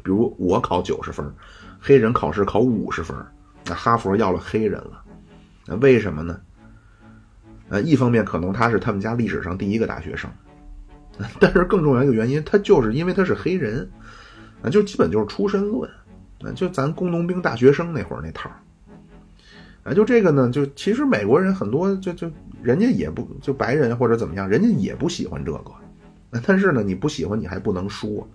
[0.02, 1.32] 比如我考九十分。
[1.80, 3.16] 黑人考试考五十分，
[3.64, 5.02] 那哈佛要了黑人了，
[5.66, 6.40] 那为什么呢？
[7.68, 10.30] 呃，一方面可能他是他们家历史上第一个大学生，
[11.38, 13.88] 但是更重要一个原因，他就是因为他是黑人，
[14.62, 15.90] 啊，就基本就是出身论，
[16.40, 18.50] 啊，就咱工农兵大学生那会儿那套，
[19.84, 22.30] 啊，就这个呢，就其实美国人很多就就
[22.62, 25.70] 人家也不就白人或者怎么样，人家也不喜欢这个，
[26.44, 28.26] 但是呢，你不喜欢你还不能说。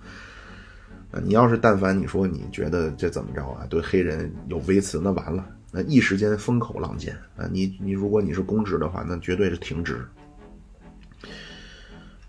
[1.21, 3.67] 你要是但凡你说你觉得这怎么着啊？
[3.69, 7.45] 对黑人有微词，那完了，那一时间风口浪尖啊！
[7.51, 10.03] 你你如果你是公职的话，那绝对是停职。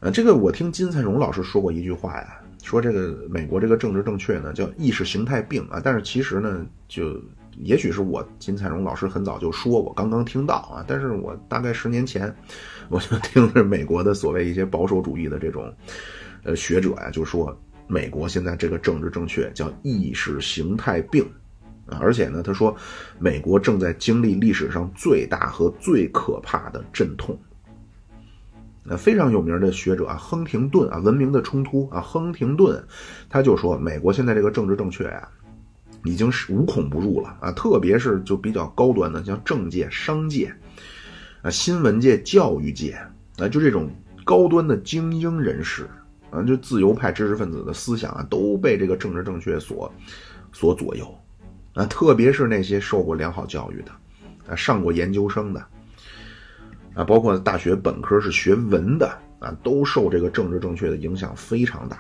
[0.01, 7.18] 呃，这个我听金灿荣老师说过一句话呀，说这个美国这个政治正确呢叫意识形态病啊，但是其实呢，就
[7.57, 12.30] 也许是我金灿荣老师很早就说我，刚刚听到啊，但是我大概十年前
[12.91, 15.72] 我就听着美国的所谓一些保守主义的这种
[16.43, 17.59] 呃学者呀就说。
[17.87, 21.24] 美国现在这个政治正确叫意识形态病，
[21.87, 22.76] 啊，而且呢，他说，
[23.18, 27.39] 美国正在经历历史上最大和最可怕的阵痛。
[28.82, 32.85] 那非常有名的学者啊，亨廷顿啊，《文明的冲突》啊，亨廷顿
[33.30, 35.26] 他就说，美国现在这个政治正确啊，
[36.05, 37.51] 已经是无孔不入了啊！
[37.53, 40.55] 特别是就比较高端的，像政界、商界
[41.41, 42.93] 啊、新闻界、教育界
[43.39, 43.91] 啊，就这种
[44.22, 45.89] 高端的精英人士
[46.35, 49.93] 啊，就自由派知识分子的思想啊，都被这个政治正确所
[50.53, 51.07] 所左右
[51.74, 51.87] 啊！
[51.87, 53.93] 特别是那些受过良好教育的
[54.49, 55.64] 啊，上过研究生的
[56.95, 59.07] 啊，包括大学本科是学文的
[59.39, 61.97] 啊，都受这个政治正确的影响非常大。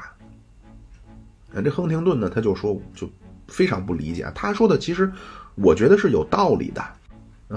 [1.54, 3.08] 啊，这亨廷顿呢，他就说就。
[3.46, 5.12] 非常不理解，他说的其实，
[5.56, 6.82] 我觉得是有道理的。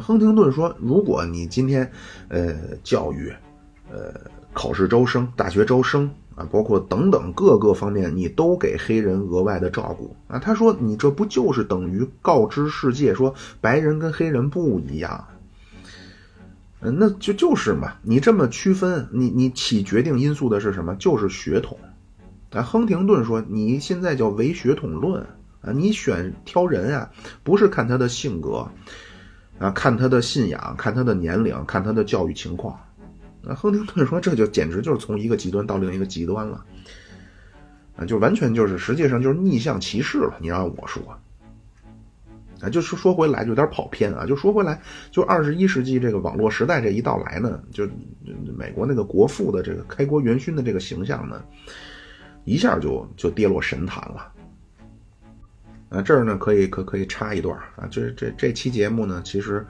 [0.02, 1.90] 亨廷顿说，如果你今天，
[2.28, 2.54] 呃，
[2.84, 3.34] 教育，
[3.90, 4.14] 呃，
[4.52, 15.28] 考试招生、大学招生啊，包括等等各个方面，你都给黑人额外的照顾啊，他说你这不就是等于告知世界说白人跟黑人不一样？
[16.80, 20.96] 嗯，那就就是嘛，你这么区分，你你起决定因素的是什么？
[20.98, 21.76] 就是血统。
[22.52, 25.26] 啊，亨廷顿说，你现在叫唯血统论。
[25.62, 27.10] 啊，你选挑人啊，
[27.44, 28.70] 不是看他的性格，
[29.58, 32.80] 啊，看他的信仰，看他的年龄，看他的教育情况。
[33.48, 36.66] 那亨廷顿说，这就简直就是从一个极端到另一个极端了，
[37.95, 40.38] 啊，就完全就是实际上就是逆向歧视了。
[40.41, 41.02] 你让我说，
[42.62, 44.82] 啊，就是说回来就有点跑偏啊，就说回来，
[45.12, 47.88] 就二十一世纪这个网络时代这一到来呢，就
[48.58, 51.41] 美国那个国父的这个开国元勋的这个形象呢，
[52.43, 54.34] 一下就就跌落神坛了。
[55.89, 59.66] 啊，这儿呢可以可可以插一段啊，这这这期节目呢，其实，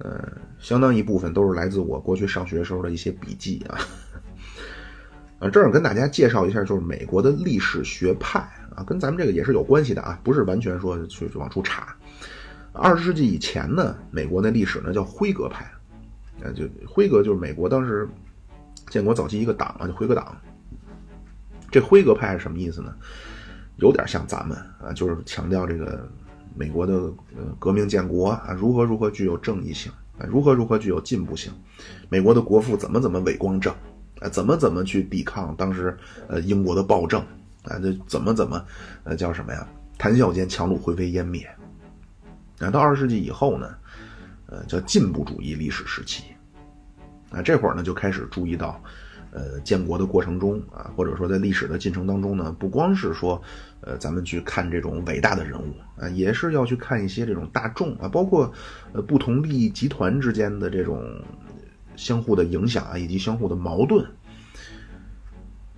[0.00, 0.28] 呃，
[0.58, 3.78] 相当一部分都是来自我过去上学时候的一些笔记啊。
[5.38, 8.40] 啊， 这儿跟大家介绍一下，就是美国的历史学派
[8.74, 11.94] 啊，跟咱们这个也是有关系的啊，不是完全说去往出插。
[12.72, 15.64] 二十世纪以前呢，美国那历史呢叫辉格派，
[16.42, 18.08] 啊，就辉格就是美国当时
[18.88, 20.36] 建国早期一个党啊，就辉格党。
[21.70, 22.94] 这辉格派是什么意思呢？
[23.76, 26.06] 有点像咱们啊，就是强调这个
[26.60, 26.92] 美国的
[27.34, 31.50] 呃革命建国啊，如何如何具有正义性啊，如何如何具有进步性。
[32.10, 33.72] 美国的国父怎么怎么伟光正
[34.20, 35.96] 啊，怎么怎么去抵抗当时
[36.28, 37.22] 呃英国的暴政
[37.62, 38.62] 啊，这怎么怎么
[39.04, 39.66] 呃叫什么呀？
[39.96, 41.48] 谈笑间强弩灰飞烟灭。
[42.58, 43.74] 啊，到二十世纪以后呢，
[44.44, 46.24] 呃叫进步主义历史时期
[47.30, 48.78] 啊，这会儿呢就开始注意到。
[49.32, 53.40] 呃，建国的过程中啊，或者说在历史的进程当中呢，不光是说，
[53.80, 58.52] 呃，咱们去看这种伟大的人物啊，也是要去看一些这种大众啊，包括
[58.92, 61.00] 呃不同利益集团之间的这种
[61.94, 64.04] 相互的影响啊，以及相互的矛盾，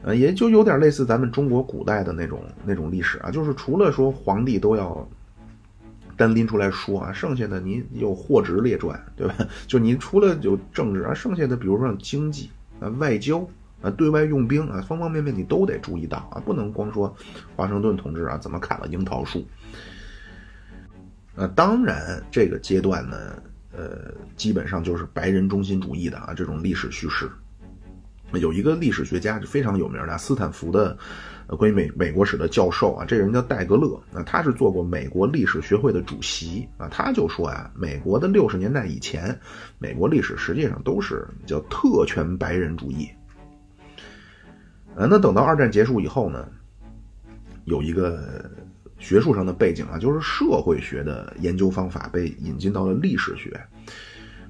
[0.03, 5.07] 呃，也就有点类似咱们中国古代的那种那种历史啊，就是除了说皇帝都要
[6.17, 9.35] 单拎出来说啊，剩下的你有货值列传，对吧？
[9.67, 12.49] 就你除了有政治啊，剩下的比如说经济。
[12.83, 13.49] 啊，外交
[13.81, 17.15] 啊，对外用兵啊，方方面面你都得注意到啊，不能光说
[17.55, 19.47] 华盛顿同志啊怎么砍了樱桃树。
[21.37, 23.17] 呃，当然这个阶段呢，
[23.73, 27.31] 呃，基本上就是白人中心主义的啊这种历史叙事。
[28.35, 30.97] 有一个历史学家是非常有名的，斯坦福的
[31.47, 39.39] 呃关于美美国史的教授啊，这人叫戴格勒，那他是做过美国历史学会的主席啊，他就说呀，美国的六十年代以前，
[39.79, 43.09] 美国历史实际上都是叫特权白人主义。
[44.95, 46.47] 呃，那等到二战结束以后呢，
[47.65, 48.51] 有一个
[48.99, 53.59] 学术上的背景啊，就是社会学的研究方法被引进到了历史学。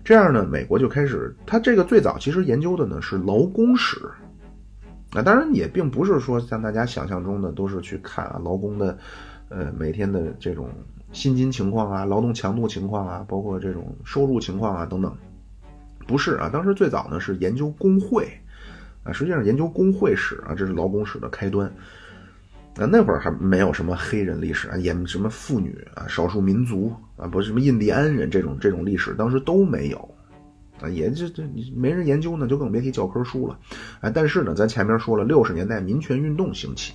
[0.05, 4.01] 这样呢，美国就开始，他这个最早其实研究的呢是劳工史，
[5.15, 8.99] 那，当然也并不是说像大家想象中的都是去看啊劳工的，
[9.49, 10.71] 呃每天的这种
[11.13, 15.15] 薪金情况啊、劳动强度情况啊、包括这种收入情况啊等等，
[16.07, 18.27] 不是啊，当时最早呢是研究工会，
[19.05, 21.71] 啊，实际上研究工会史啊，这是劳工史的开端。
[22.77, 30.12] 啊，那会儿还没有什么黑人历史啊，也什么妇女啊、少数民族啊，不是什么印第安人这种这种历史，当时都没有，
[30.83, 31.43] 啊，也就这
[31.75, 33.59] 没人研究呢，就更别提教科书了，
[34.01, 36.95] 啊，但是呢，咱前面说了，六十年代民权运动兴起，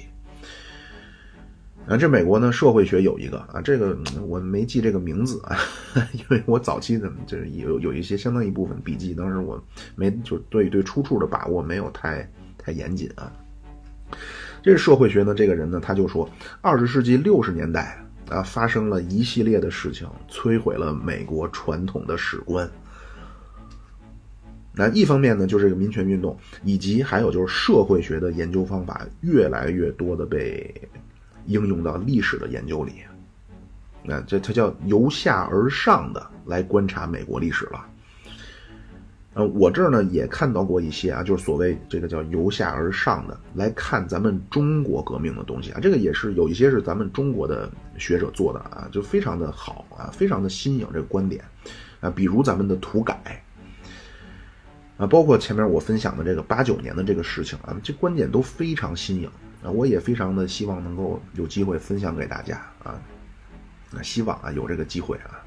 [1.88, 5.58] 啊，这美国呢社会学有一个啊，这个我没记这个名字啊，
[6.12, 9.64] 因为我早期的就是有有一些相当一部分笔记，当时我
[9.96, 13.32] 没就对对出处的把握没有太太严谨啊。
[14.62, 16.30] 这是社会学呢，这个人呢，他就说，
[16.60, 22.70] 二十世纪六十年代啊，发生了一系列的事情，摧毁了美国传统的史观。
[24.78, 30.74] 那一方面呢，就是这个民权运动，以及还有就是社会学的研究方法越来越多的被
[31.48, 32.94] 应用到历史的研究里。
[34.04, 37.86] 那这它叫由下而上的来观察美国历史了。
[39.34, 51.44] 呃，我这儿呢也看到过一些啊，就是所谓这个叫由下而上的来看咱们中国革命的东西啊，这个也是有一些是咱们中国的学者做的啊，就非常的好啊，非常的新颖这个观点
[52.00, 53.44] 啊，比如咱们的土改
[54.98, 59.30] 啊，包括前面我分享的这个八九年的这个事情啊，这观点都非常新颖
[59.64, 63.00] 啊，我也非常的希望能够有机会分享给大家啊，
[63.92, 65.38] 那希望啊有这个机会啊。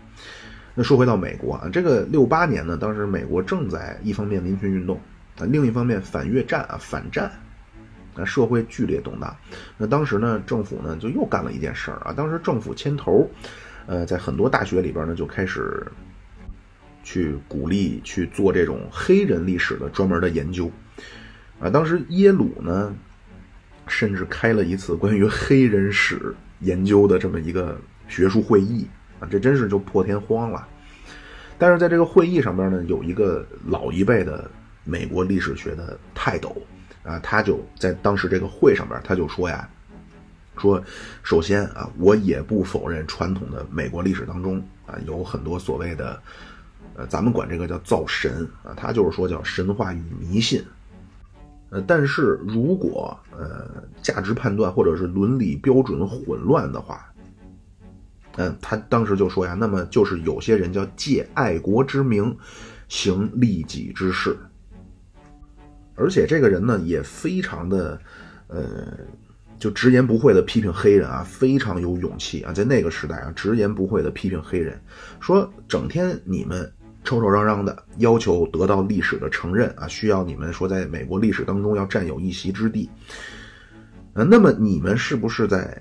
[0.72, 5.00] 那说回到美国啊，这个六八年呢，当时美国正在一方面民权运动
[5.36, 7.28] 啊，另一方面反越战啊反战，
[8.14, 9.36] 啊社会剧烈动荡。
[9.76, 13.28] 那当时呢，政府呢就又干了一件事儿啊，当时政府牵头，
[13.86, 15.84] 呃，在很多大学里边呢就开始
[17.02, 20.70] 去鼓励去做这种黑人历史的专门的研究
[21.60, 21.68] 啊。
[21.70, 22.94] 当时耶鲁呢，
[23.86, 27.78] 甚至开了一次关于黑人史研究的这么一个
[28.08, 28.86] 学术会议。
[29.20, 30.66] 啊，这真是就破天荒了。
[31.58, 34.50] 但是在这个会议上边呢，有一个老一辈的
[34.82, 36.56] 美国历史学的泰斗
[37.02, 39.68] 啊，他就在当时这个会上边，他就说呀，
[40.56, 40.82] 说
[41.22, 46.18] 首先啊，我也不否认传统的美国历史当中啊，有很多所谓的
[47.06, 50.64] 咱们管这个叫造神啊，他就是说叫神话与迷信。
[51.70, 57.06] 呃，但是如果呃价值判断或者是伦理标准混乱的话。
[58.36, 62.34] 嗯，他当时就说呀，那么就是有些人叫借爱国之名
[62.88, 64.36] 行利己之事，
[65.96, 68.00] 而且这个人呢也非常的，
[68.46, 68.86] 呃，
[69.58, 74.80] 就直言不讳的批评黑人啊，非常有勇气啊，在那个时代啊，直言不讳的批评黑人，
[75.18, 76.72] 说整天你们
[77.04, 82.88] 吵吵嚷嚷的要求得到历史的承认啊，需要你们说在美国历史当中要占有一席之地，
[84.12, 85.80] 呃，那么你们是不是在？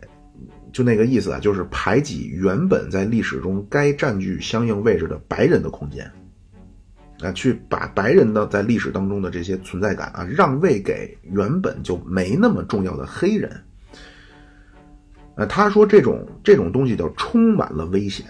[0.72, 6.10] 就那个意思啊，就是排挤原本在历史中该占据相应位置的白人的空间，
[7.22, 13.60] 啊，去把白人的在历史当中的这些存在感啊让位给原本就没那么重要的黑人。
[15.38, 18.28] 呃，他说这种这种东西叫充满了危险。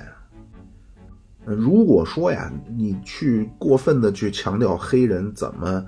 [1.56, 5.86] 如果说呀，你去过分的去强调黑人怎么。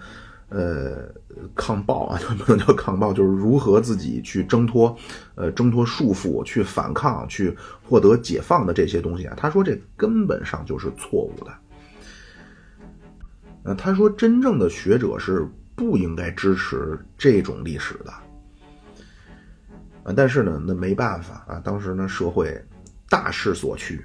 [0.53, 1.07] 呃，
[1.55, 4.93] 抗暴啊， 就不能叫抗暴，就是如何自己去挣脱，
[5.35, 7.55] 呃，挣脱束缚，去反抗，去
[7.87, 9.33] 获得解放的这些东西啊。
[9.37, 11.53] 他说这根本上就是错误的。
[13.63, 18.11] 呃，他说真正的学者是不应该支持这种历史的。
[20.03, 22.61] 啊，但是呢，那没办法啊，当时呢社会
[23.07, 24.03] 大势所趋，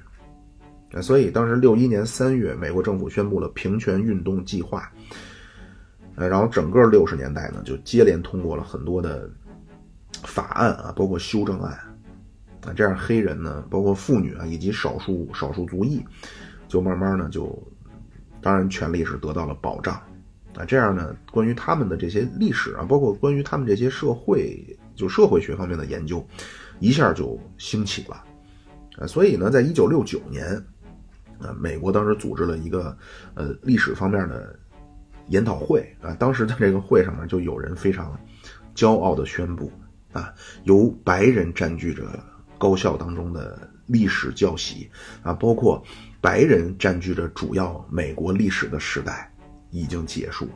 [1.02, 4.90] 所以当时六一年三月，美国政府宣布了平权运动计划。
[6.16, 9.30] 呃，然后整个六十年代呢，就接连通过了很多的
[10.24, 11.78] 法案啊，包括修正案
[12.64, 16.02] 啊，这样黑人呢，包括妇女啊，以及少数少数族裔，
[16.68, 17.62] 就慢慢呢，就
[18.40, 19.94] 当然权利是得到了保障
[20.54, 26.26] 啊，这样呢，关于他们的这些历史啊，包括关于他们这些社会就社会学方面的研究，
[26.80, 28.24] 一下就兴起了
[28.98, 30.58] 啊，所以呢，在一九六九年
[31.40, 32.96] 啊，美国当时组织了一个
[33.34, 34.58] 呃历史方面的。
[35.28, 38.16] 研讨会啊，当时在这个会上面就有人非常
[38.76, 39.72] 骄傲的宣布
[40.12, 40.32] 啊，
[40.62, 42.04] 由白人占据着
[42.56, 44.88] 高校当中的历史教习
[45.24, 45.84] 啊，包括
[46.20, 49.28] 白人占据着主要美国历史的时代
[49.70, 50.48] 已经结束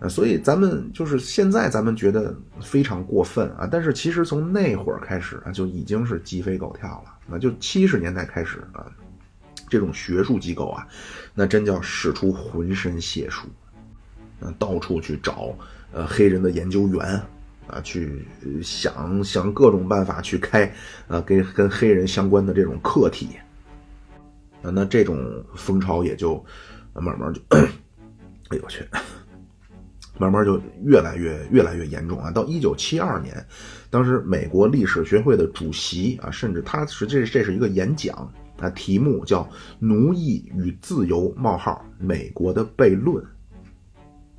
[0.00, 8.86] 了，所以咱们就是现在咱们觉得非常过分啊，但是其实从那会儿开始啊，就已经是鸡飞狗跳了，那就七十年代开始啊。
[9.66, 10.86] 这种学术机构啊，
[11.34, 13.48] 那真叫使出浑身解数，
[14.38, 15.56] 啊，到处去找
[15.90, 17.20] 呃黑人的研究员
[17.66, 18.24] 啊，去
[18.62, 20.72] 想想各种办法去开
[21.08, 23.30] 呃跟跟黑人相关的这种课题，
[24.62, 26.44] 啊，那这种风潮也就
[26.92, 28.86] 慢慢就， 哎呦我去，
[30.18, 32.30] 慢慢就越来越越来越严重啊！
[32.30, 33.44] 到一九七二年，
[33.90, 38.32] 当时美国历史学会的主席啊，甚至他实际这是一个演讲。
[38.60, 39.42] 啊，题目叫
[39.80, 43.22] 《奴役与自由：冒号美国的悖论》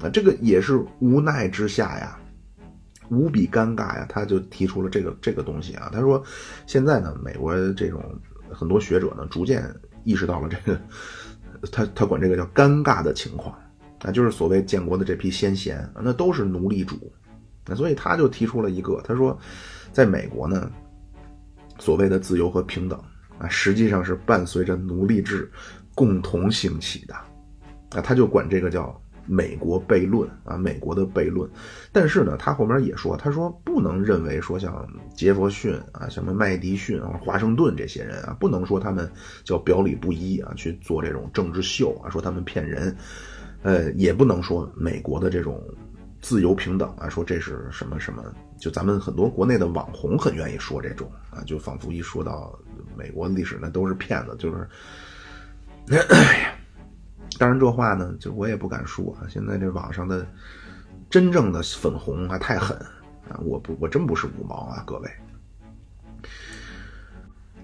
[0.05, 2.17] 啊，这个也是无奈之下呀，
[3.09, 5.89] 无比尴尬呀，他就提出了这个这个东西啊。
[5.91, 6.23] 他说，
[6.65, 8.01] 现在呢，美国这种
[8.49, 9.69] 很多学者呢，逐渐
[10.05, 10.79] 意识到了这个，
[11.69, 13.53] 他他管这个叫尴尬的情况
[14.05, 17.11] 啊，就是所谓建国的这批先贤，那都是奴隶主，
[17.65, 19.37] 那所以他就提出了一个，他说，
[19.91, 20.69] 在美国呢，
[21.79, 22.97] 所谓的自由和平等。
[23.37, 25.51] 啊，实际上是伴随着奴隶制
[25.93, 27.13] 共同兴起的，
[27.89, 31.49] 啊，他就管这个叫美国悖论啊，美国的悖论。
[31.91, 34.87] 但是呢，他后面也说，他说不能认为说像
[35.17, 39.11] 杰弗逊啊、什么麦迪逊啊、华盛顿这些人啊，不能说他们
[39.43, 42.95] 叫表里不一啊，去做这种政治秀啊，说他们骗人。
[43.65, 45.59] 呃，也不能说美国的这种
[46.21, 48.23] 自由平等啊，说这是什么什么，
[48.59, 52.55] 就咱们很多国内的网红很愿意说这种啊，就仿佛一说到
[52.95, 54.69] 美国历史那都是骗子，就是，
[57.39, 59.25] 当然这话呢，就我也不敢说啊。
[59.27, 60.23] 现在这网上的
[61.09, 62.77] 真正的粉红啊太狠
[63.27, 65.09] 啊，我不我真不是五毛啊，各位。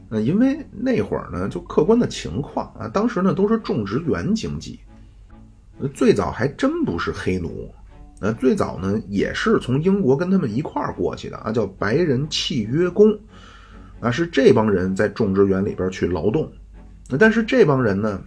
[0.10, 4.80] 那，因为那会儿呢，就客观的情况啊，当时呢都是种植园经济。
[5.90, 7.70] 最早还真不是黑奴，
[8.20, 13.18] 呃，最早呢也是从英国跟他们一块儿过去的啊，叫白人契约工，
[14.00, 16.52] 啊，是这帮人在种植园里边去劳动，
[17.20, 18.22] 但是这帮人呢，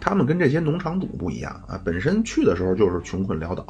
[0.00, 3.62] 他们跟这些农场主不一样啊，本身去的时候就是穷困潦倒，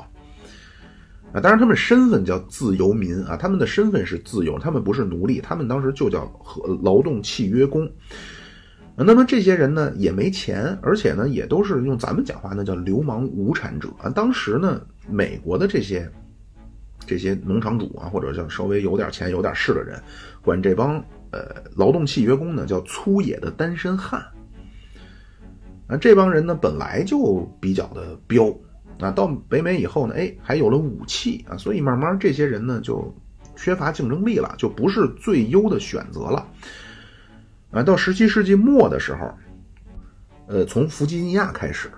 [1.33, 7.91] 啊，当然他们身份叫自由民啊，他们的身份是自由，他们不是奴隶，他们当时就叫和劳动契约工。
[8.99, 14.09] 那么这些人呢也没钱，而且呢也都是用咱们讲话，那叫流氓无产者啊。
[14.09, 16.11] 当时呢，美国的这些
[17.07, 20.01] 这些农场主啊，或者叫稍微有点钱、有点势的人，
[20.41, 20.97] 管这帮
[21.31, 24.25] 呃劳动契约工呢叫粗野的单身汉。
[25.89, 28.49] 啊，这帮人呢本来就比较的彪
[28.99, 33.15] 啊，到北美以后呢，哎，还有了武器啊，所以慢慢这些人呢就
[33.57, 36.49] 缺乏竞争力了，就不是最优的选择了。
[37.71, 39.35] 啊，到十七世纪末的时候，
[40.47, 41.91] 呃，从弗吉尼亚开始，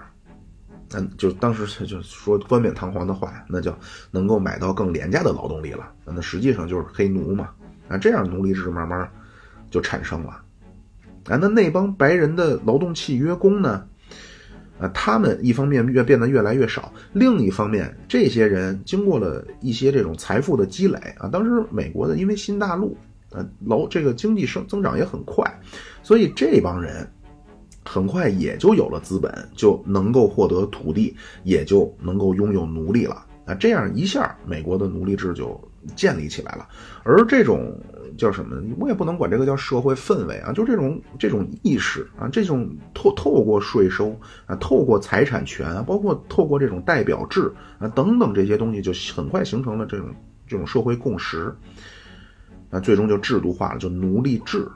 [0.94, 3.78] 嗯，就当时就说冠冕堂皇的话，那叫
[4.10, 5.92] 能够买到更廉价的劳动力了。
[6.04, 7.50] 那实际上就是黑奴嘛。
[7.88, 9.10] 啊，这样奴隶制慢慢
[9.70, 10.30] 就产生了。
[11.26, 13.86] 啊，那那帮白人的劳动契约工呢？
[14.80, 22.96] 啊，他们一方面越变得越来越少，另一方面，这些人经过了一些这种财富的积累啊，当时美国的因为新大陆。
[23.30, 25.44] 呃，楼这个经济生增长也很快，
[26.02, 27.06] 所以这帮人
[27.84, 33.24] 很快也就有了资本，就能够获得土地，也就能够拥有奴隶了。
[33.44, 35.58] 啊，这样一下，美国的奴隶制就
[35.96, 36.68] 建立起来了。
[37.02, 37.74] 而这种
[38.18, 38.62] 叫什么？
[38.78, 44.14] 我也不能管这个叫社会氛围啊，就这种这种意识啊，这种透透过税收
[44.44, 50.08] 啊，透过财产权啊，包括透过这种代表制啊等等这些东西，就很快形成了这种
[50.46, 51.54] 这种社会共识。
[52.70, 54.68] 那最终就制度化了，就奴隶制。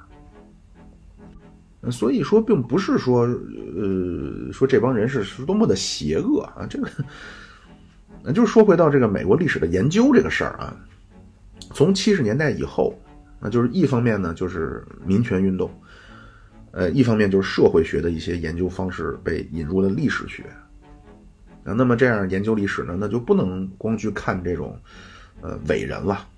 [1.90, 6.64] 所以说，并不是说，呃，说这帮人是是多么的邪恶啊。
[6.70, 6.88] 这个，
[8.22, 10.76] 那就说回到这个美国历史的研究这个事儿啊。
[11.72, 12.96] 从七十年代以后，
[13.40, 15.68] 那就是一方面呢，就是民权运动，
[16.70, 20.44] 呃，一方面就是社会学的一些研究方式被引入了历史学。
[21.64, 24.78] 啊，那么这样研究历史呢，那就不能光去看这种，
[25.40, 26.28] 呃，伟人了。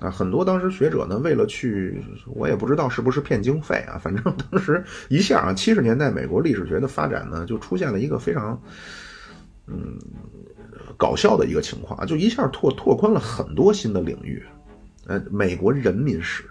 [0.00, 8.60] 啊，很多当时学者呢，为了去，我也不知道是不是骗经费啊，反正当时一下啊，七十年代美国历史学的发展呢，就出现了一个非常，
[9.68, 9.96] 嗯，
[10.96, 14.42] 搞笑的一个情况，就一下拓拓宽了很多新的领域，
[15.06, 16.42] 呃，美国人民史，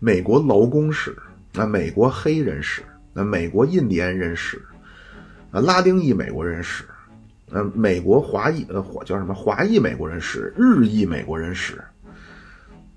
[0.00, 1.14] 美国劳工史，
[1.52, 2.82] 那美国黑人史，
[3.12, 4.62] 那美国印第安人史，
[5.50, 6.84] 啊，拉丁裔美国人史，
[7.50, 11.78] 呃，美国华裔呃，叫什么华裔美国人史，日裔美国人史。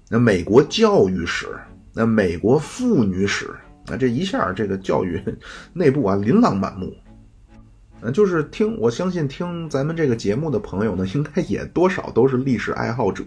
[0.07, 1.47] 那美国教育史，
[1.93, 3.49] 那美国妇女史，
[3.87, 5.19] 那这一下这个教育
[5.73, 6.93] 内部啊琳琅满目，
[8.01, 13.23] 呃，就是听我相信听咱们这个节目的朋友呢，应该也多少都是历史爱好者，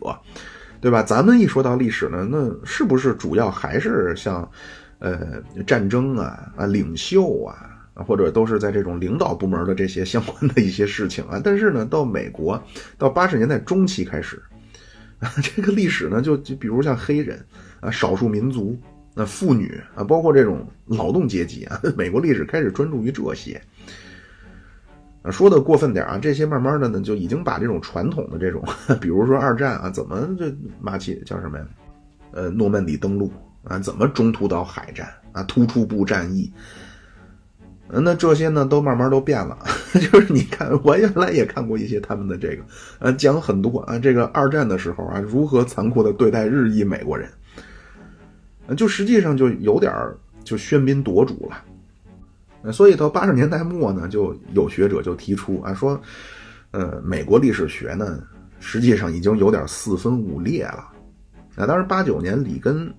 [0.80, 1.02] 对吧？
[1.02, 4.48] 咱们一说到历史呢，那是不是主要还是像，
[5.00, 7.56] 呃，战争啊啊，领袖啊，
[7.94, 11.40] 或者都是在这种领导部门的这些相关的一些事情啊？
[11.42, 12.62] 但是呢，到美国
[12.96, 14.40] 到八十年代中期开始。
[15.20, 17.44] 啊， 这个历史呢，就就比如像黑人
[17.80, 18.78] 啊、少数民族、
[19.14, 23.60] 那妇女啊，包括这种劳动阶级啊， 美国历史开始专注于这些。
[25.22, 28.62] 啊，说的过分点啊，这些慢慢的呢，就已经把这种传统的这种，
[29.00, 31.66] 比如说二战啊，怎么这马奇叫什么呀？
[32.30, 33.32] 呃，诺曼底登陆
[33.64, 36.52] 啊，怎么中途岛海战啊，突出部战役。
[37.90, 39.58] 那这些呢，都慢慢都变了。
[39.94, 42.62] 就是你看，我原来也看过一些他们的这个，
[42.98, 47.30] 呃，讲很多啊，这个二战的时候啊，如何残酷的对待日裔美国人，
[48.76, 49.90] 就实际上就有点
[50.44, 52.72] 就喧宾夺主了。
[52.72, 55.98] 所以到八十年代末呢，就有学者就提出啊，说，
[56.72, 58.22] 呃，美国历史学呢，
[58.60, 60.92] 实际上已经有点四分五裂了。
[61.56, 62.92] 啊，当然八九年里根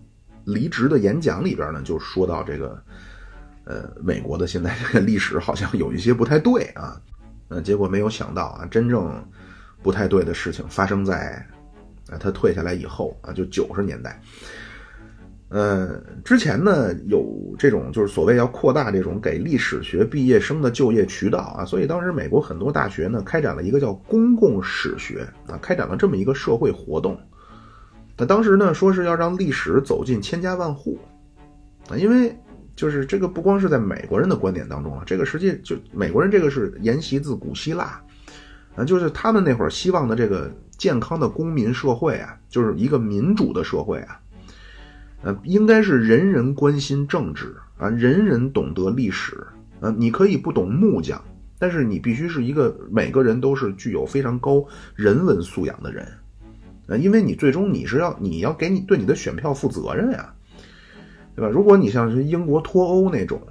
[0.45, 2.81] 离职的演讲里边呢，就说到这个。
[3.69, 6.99] 呃，美国的现在这个历史好像有一些不太对啊，
[7.49, 9.23] 呃，结果没有想到啊，真正
[9.83, 11.45] 不太对的事情发生在
[12.09, 14.19] 啊他退下来以后啊，就九十年代。
[15.49, 27.15] 呃，之前呢有这种就是所谓要扩大这种给历史学毕业生的就业渠道啊，所以当时美国很多大学呢开展了一个叫公共史学啊，开展了这么一个社会活动。
[28.17, 30.97] 那当时呢说是要让历史走进千家万户
[31.87, 32.35] 啊，因为
[32.79, 38.01] 就是这个不光是在美国人的观点当中啊，这个实际就美国人这个是沿袭自古希腊
[38.73, 44.17] 啊，就是他们那会儿希望的这个健康的公民社会啊，就是一个民主的社会啊。
[45.23, 49.45] 呃，应该是人人关心政治啊，人人懂得历史
[49.81, 49.93] 啊。
[49.97, 51.21] 你可以不懂木匠，
[51.57, 54.65] 但是你必须是一个每个人都是具有非常高
[54.95, 56.07] 人文素养的人
[56.87, 60.33] 啊，因为你最终你是要你要给你对你的选票负责任呀，
[61.39, 61.47] 对吧？
[61.47, 63.41] 如果你像是英国脱欧那种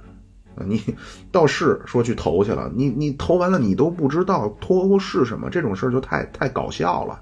[0.55, 0.79] 啊，你
[1.31, 7.19] 倒是说去投去了，你你投完了你都不知道脱欧是什么，这种事儿就太太搞笑了。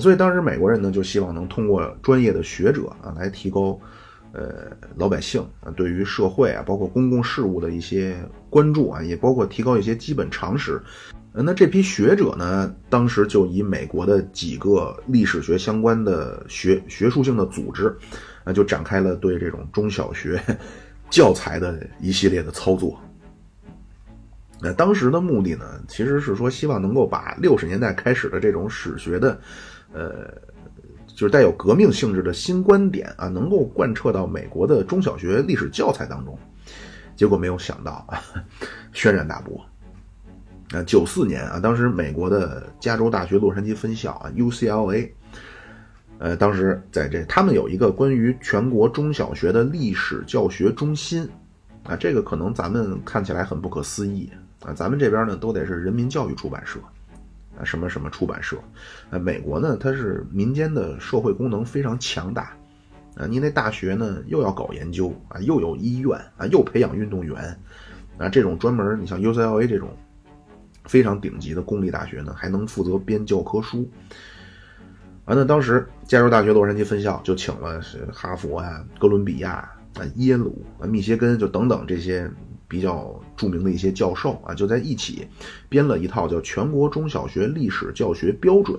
[0.00, 3.78] 所以当时美国人呢，就希望能通过专业的学者啊，来提高，
[4.32, 4.66] 呃，
[4.96, 8.16] 老百姓啊对于社会啊，包括公共事务的一些
[8.48, 10.82] 关注啊，也包括提高一些基本常识。
[11.32, 17.96] 那这批学者呢，当时就以美国的几个历史学相关的学学术性的组织，
[18.52, 20.40] 就展开了对这种中小学
[21.10, 22.98] 教材的一系列的操作。
[24.60, 29.40] 那当时的目的呢，其实是说希望能够把六十年代开始的这种史学的。
[29.92, 30.30] 呃，
[31.06, 36.38] 就是带有革命性质的新观点啊，能够贯彻到美国的中小学历史教材当中。
[37.16, 38.22] 结果没有想到啊，
[38.92, 39.60] 轩然大波。
[40.72, 45.10] 啊，九四年啊，当时美国的加州大学洛杉矶分校啊 （UCLA），
[46.20, 51.26] 呃，当时在这他们有一个关于全国中小学的历史教学中心
[51.84, 54.30] 啊，这个可能咱们看起来很不可思议
[54.62, 56.78] 啊，咱们这边呢都得是人民教育出版社。
[57.58, 58.56] 啊什么什么出版社，
[59.10, 62.56] 啊，美国呢，它是民间的社会功能非常强大，
[63.16, 67.36] 啊，你那大学呢又要搞研究啊，又有医院啊，又培养运动员，
[68.16, 69.90] 啊，这种专门你像 UCLA 这种
[70.84, 73.86] 非常顶级的公立大学呢，还能负责编教科书，
[75.30, 77.80] 啊，那当时加州大学洛杉矶分校就请了
[78.12, 79.50] 哈佛啊、哥伦比亚
[79.94, 82.28] 啊、耶鲁啊、密歇根就等等这些。
[82.70, 85.26] 比较著名的一些教授啊，就在一起
[85.68, 88.78] 编了一套叫《全国中小学历史教学标准》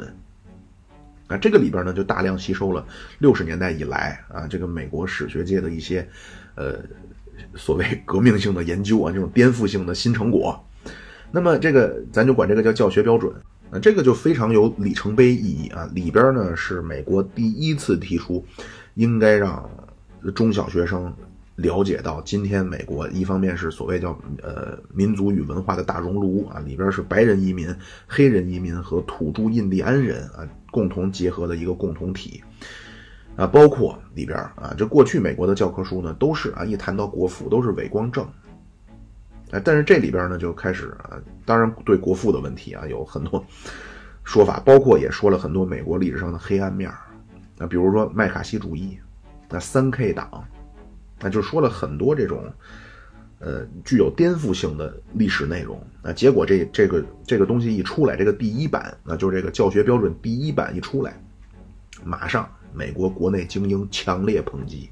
[1.34, 2.88] 啊，这个里边呢就大量吸收了
[3.20, 6.08] 六十年代以来啊这个美国史学界的一些
[6.56, 6.76] 呃
[7.54, 10.58] 所谓革命性的研究啊，这种颠覆性的新成果。
[11.30, 13.30] 那么这个咱就管这个叫教学标准
[13.72, 18.46] 啊，这个就非常有里程碑意义啊，里边呢是美国第一次提出
[18.96, 19.70] 应该让
[20.36, 21.14] 中小学生。
[21.58, 27.68] 了解到今天美国一方面是所谓叫呃民族与文化的大熔炉啊，里边是白人移民、
[28.08, 32.42] 黑人移民和土著印第安人啊共同结合的一个共同体
[33.36, 38.28] 啊，包括里边啊，这过去美国的教科书呢都是啊一谈到国父都是伪光正，
[39.52, 43.46] 哎，但是这里边呢就开始啊，当然对国父的问题啊有很多
[44.24, 48.98] 说法，包括也说了很多美国历史上的黑暗面啊，比如说麦卡锡主义，
[49.50, 50.44] 那三 K 党。
[51.24, 52.52] 那就说了很多这种，
[53.38, 55.80] 呃，具有颠覆性的历史内容。
[56.02, 61.14] 那结果这这个这个东西一出来，这个第一版，那就这个教学标准第一版一出来，
[62.04, 64.90] 马上美国国内精英强烈抨击。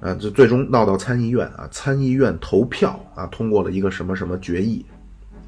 [0.00, 4.84] 啊，就最终闹到参议院啊，参议院投票啊，通过了一个什么什么决议，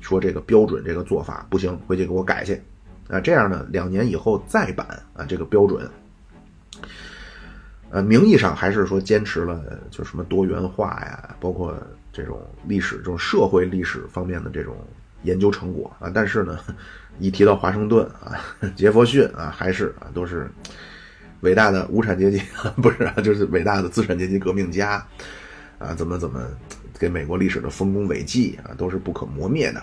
[0.00, 2.60] 说这个标准这个做法不行，回去给我改去。
[3.08, 5.88] 啊，这样呢，两年以后再版啊，这个标准。
[7.90, 11.76] 呃，名义上还是说坚持了就什么多元化呀，包括
[12.12, 14.74] 这种历史、这种社会历史方面的这种
[15.24, 16.10] 研究成果啊。
[16.14, 16.58] 但是呢，
[17.18, 18.32] 一提到华盛顿啊、
[18.74, 20.50] 杰弗逊啊，还是啊都是
[21.42, 22.42] 伟大的无产阶级，
[22.82, 25.06] 不是啊，就是伟大的资产阶级革命家
[25.78, 26.40] 啊，怎么怎么
[26.98, 29.82] 给美国历史的丰功伟绩啊，都是不可磨灭的。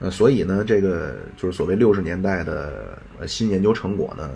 [0.00, 4.30] 呃，所以呢，这个就是所谓六十年代的新研究成果呢，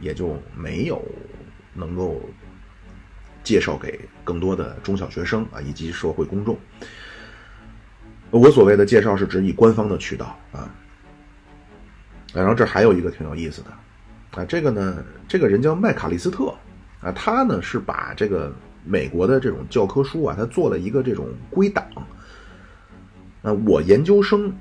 [0.00, 1.02] 也就没有。
[1.74, 2.20] 能够
[3.44, 6.58] 介绍给更多的中小学生啊，以及社会公众。
[8.30, 10.74] 我所谓的介绍是指以官方的渠道啊。
[12.34, 13.70] 然后这还有一个挺有意思的
[14.32, 16.54] 啊，这个呢，这个人叫麦卡利斯特
[17.00, 18.52] 啊，他呢是把这个
[18.84, 21.84] 美国的这种教科书啊，他做了一个这种归档。
[23.42, 24.52] 啊，我研究生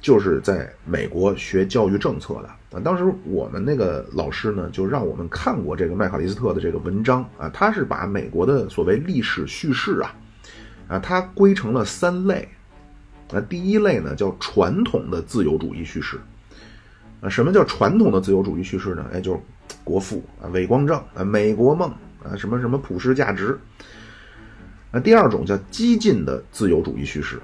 [0.00, 2.48] 就是在美国学教育政策的。
[2.70, 10.14] 啊，当时我们那个老师呢，就让我们看过这个麦卡利斯特的这个文章啊，他是把美国的所谓历史叙事啊，
[10.86, 12.46] 啊，他归成了三类，
[13.32, 16.20] 那第一类呢叫传统的自由主义叙事。
[17.20, 19.04] 啊，什么叫传统的自由主义叙事呢？
[19.12, 19.40] 哎，就是
[19.84, 21.90] 国父啊，韦光正啊，美国梦
[22.22, 23.58] 啊，什么什么普世价值。
[24.90, 27.40] 那第二种叫激进的自由主义叙事。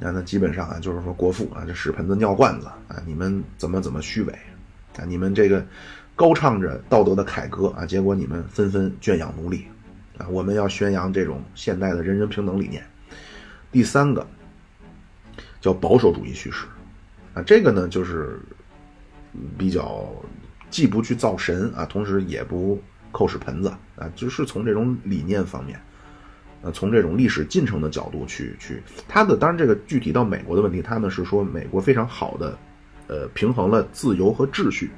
[0.00, 4.32] 那那基本上啊，就是说国父啊，这屎盆子尿罐子啊，你们怎么怎么虚伪
[4.96, 5.04] 啊？
[5.06, 5.64] 你们这个
[6.16, 9.66] 高唱着道德的凯歌啊，结果你们纷纷圈养奴隶
[10.18, 10.26] 啊！
[10.28, 12.84] 我们要宣扬这种现代的人人平等理念。
[13.70, 14.26] 第三个
[15.60, 16.66] 叫保守主义叙事。
[17.32, 18.38] 啊，这个呢就是
[19.58, 20.06] 比较
[20.70, 22.80] 既不去造神啊，同时也不
[23.12, 25.80] 扣屎盆子啊，就是从这种理念方面，
[26.62, 32.58] 呃，从这种历史进程的角度去去，他的当然这个具体到美国的问题，他呢是说美国非常好的
[33.06, 34.90] 呃平衡了自由和秩序，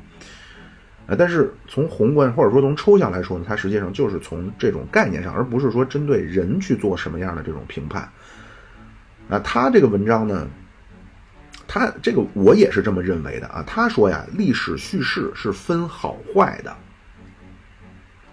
[1.06, 8.08] 啊，但是从宏观或者说从抽象来说呢，它实际上就是从这种概念上，而不是说针对人去做什么样的这种评判，
[9.28, 10.48] 啊，他这个文章呢。
[11.68, 13.62] 他这个我也是这么认为的啊。
[13.66, 16.76] 他说呀，历史叙事是分好坏的。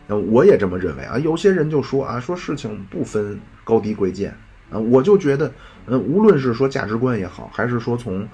[0.06, 1.18] 那我也这么认为啊。
[1.18, 4.36] 有些人就说啊，说事情不分高低贵贱
[4.70, 4.78] 啊。
[4.78, 5.52] 我就觉得，
[5.88, 8.28] 嗯，无论是说价值观也好，还是说从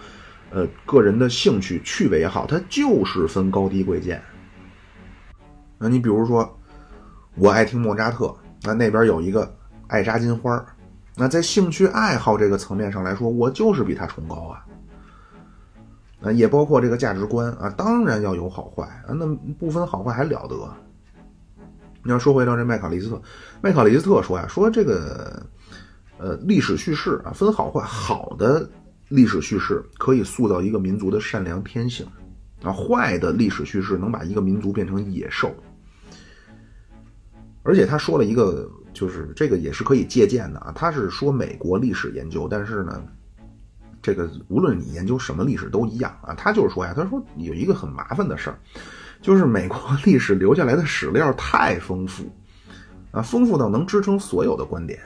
[0.51, 4.21] 呃个人的兴趣趣味也好，它就是分高低贵贱。
[5.77, 6.59] 那你比如说，
[7.35, 9.55] 我爱听莫扎特，那那边有一个
[9.87, 10.65] 爱扎金花
[11.15, 14.65] 那在兴趣爱好这个层面上来说，我就是比他崇高啊。
[16.21, 19.25] 啊，也包括这个价值观啊，当然要有好坏啊，那
[19.57, 20.55] 不分好坏还了得？
[22.03, 23.21] 你要说回到这麦考利斯特，
[23.61, 25.41] 麦考利斯特说呀，说这个
[26.17, 28.69] 呃历史叙事啊分好坏，好的
[29.07, 32.05] 历史叙事可以塑造一个民族的善良天性
[32.63, 35.49] 啊，坏的历史叙事能把一个民族变成野兽。
[37.63, 43.01] 而且他说了一个，就是这个也是可以借鉴的啊，他是说美国历史研究，但是呢。
[44.01, 48.57] 这个无论你研究什么历史都一样啊，他就是说呀，他说有一个很麻烦的事儿，
[49.21, 52.23] 就是美国 历史留下来的史料太丰富，
[53.11, 54.99] 啊，丰富到能支撑所有的观点，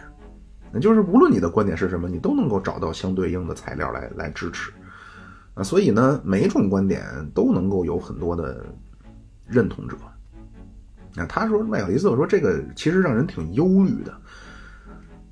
[0.71, 4.71] 那就是无论你的观点是什么，你都能够找到相对应的材料来来支持，
[5.55, 7.03] 啊，所以呢，每种观点
[7.33, 8.63] 都能够有很多的
[9.47, 9.97] 认同者，
[11.15, 14.13] 啊，他说麦克里斯特说这个其实让人挺忧虑的。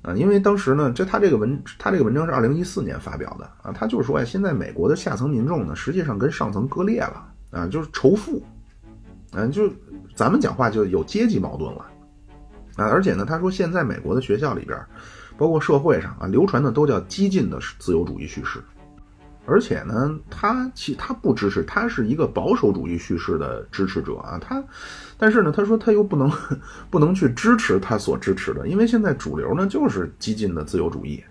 [0.02, 8.42] 啊，因为当时呢，这他这个文，他这个文章是二零一四年发表的啊，他就是说呀，现在美国的下层民众呢，实际上跟上层割裂了啊，就是仇富，
[9.32, 9.70] 嗯，就
[10.16, 11.86] 咱们讲话就有阶级矛盾了
[12.76, 14.78] 啊，而且呢，他说现在美国的学校里边，
[15.38, 18.60] 包括社会上啊，流传的都叫激进的自由主义叙事。
[19.44, 24.38] 而且呢，他其他不支持，他是一个保守主义叙事的支持者啊。
[24.40, 24.62] 他，
[25.22, 26.28] 但是呢，他说他又不能
[26.90, 31.22] 不能去支持他所支持的，因为现在主流呢就是激进的自由主义，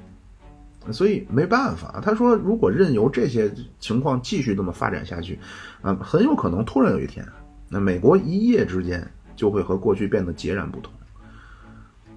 [0.92, 2.00] 所以没办法。
[2.02, 5.38] 他说，如果任由这些情况继续这么发展下去，
[5.82, 7.28] 啊，很有可能突然有一天，
[7.68, 9.06] 那美国一夜之间
[9.36, 10.94] 就会和过去变得截然不同，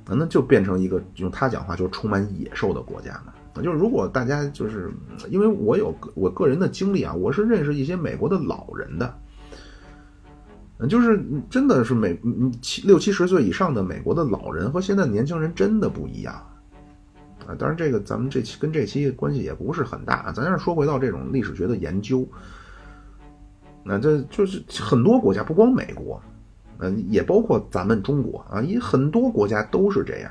[0.07, 3.35] 那就变成一个用他讲话就充满野兽的国家嘛。
[3.61, 4.93] 就是如果大家就是
[5.29, 9.13] 因为我有我个人的经历啊，我是认识一些美国的老人的，
[10.89, 12.19] 就是真的是美
[12.61, 16.35] 七六七十岁以上的美国的老人和现在的年轻人真的不一样
[17.47, 17.55] 啊。
[17.59, 22.27] 当然，这个咱们这期跟这期关系也不是很大，咱要说回到这种历史学的研究，
[23.83, 26.21] 那这就是很多国家，不光美国，
[26.79, 30.31] 嗯，也包括咱们中国啊，也很多国家都是这样。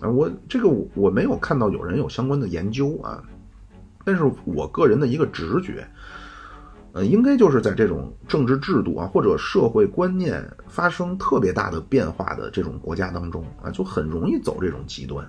[0.00, 3.22] 啊，我这个我我没有看到有人有相关的研究啊，
[4.04, 5.86] 但是我个人的一个直觉，
[6.92, 15.24] 呃，应该就是在这种政治制度啊或者社会观念发生特别大的变化的这种国家当中啊，就很容易走这种极端，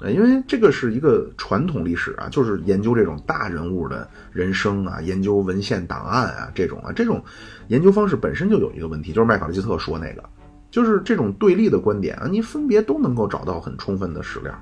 [0.00, 7.22] 呃，因为这个是一个传统历史啊，就是研究这种大人物的人生啊，研究文献档案啊，这种啊，这种
[7.68, 10.22] 研究方式本身就有一个问题，就是麦考利斯特说那个。
[10.68, 14.52] 就是这种对立的观点啊，你分别都能够找到很充分的史料。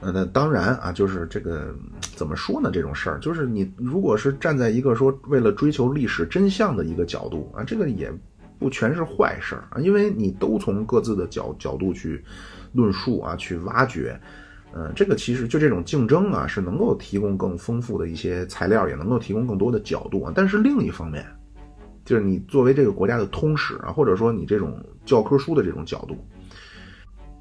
[0.00, 1.74] 呃，那当然啊，就是这个
[2.14, 2.70] 怎么说呢？
[2.72, 8.12] 这种事儿，就是你如果是站在一个说为了追求历史真相的一个角度啊，这个也
[8.60, 12.24] 不全是坏事儿啊，因为你都从各自的角角度去
[12.72, 14.20] 论述啊，去挖掘，
[14.72, 20.32] 呃，这个其实就这种竞争啊，是能够提供更丰富的一些材料，也能够提供更多的角度啊。
[20.34, 21.26] 但是另一方面，
[22.04, 26.16] 就是你作为这个国家的通史啊，或者说你这种教科书的这种角度，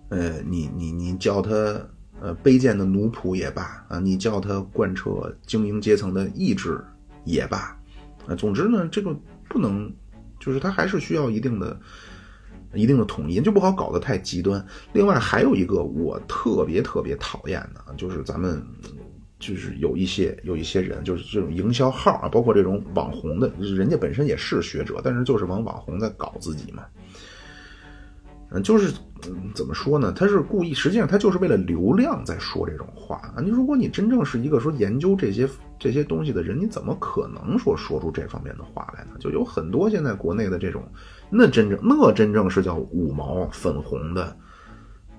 [0.09, 1.79] 呃，你你你叫他
[2.21, 6.83] 呃卑贱的奴仆也罢啊，你叫他贯彻精英阶层的意志
[7.25, 7.77] 也罢
[8.27, 9.15] 啊，总之呢，这个
[9.49, 9.91] 不能，
[10.39, 11.79] 就是他还是需要一定的
[12.73, 14.63] 一定的统一，就不好搞得太极端。
[14.93, 18.61] 另外还有一个我特别特别讨厌的，就是咱们
[19.39, 26.83] 就是有一些有一些人，就是这种营销号啊，包括这种网红的，人家本身也是学者，但是就是往网红在搞自己嘛。
[28.51, 28.93] 嗯，就是
[29.25, 30.13] 嗯怎么说呢？
[30.13, 33.41] 他是故意，实际上他就是为了流量在说这种话啊。
[33.43, 39.11] 你如果你真正是一个说研究这些这些东西的人，你怎么可能说说出这方面的话来呢？
[39.19, 40.83] 就有很多现在国内的这种。
[41.29, 44.37] 那真正那真正是叫五毛粉红的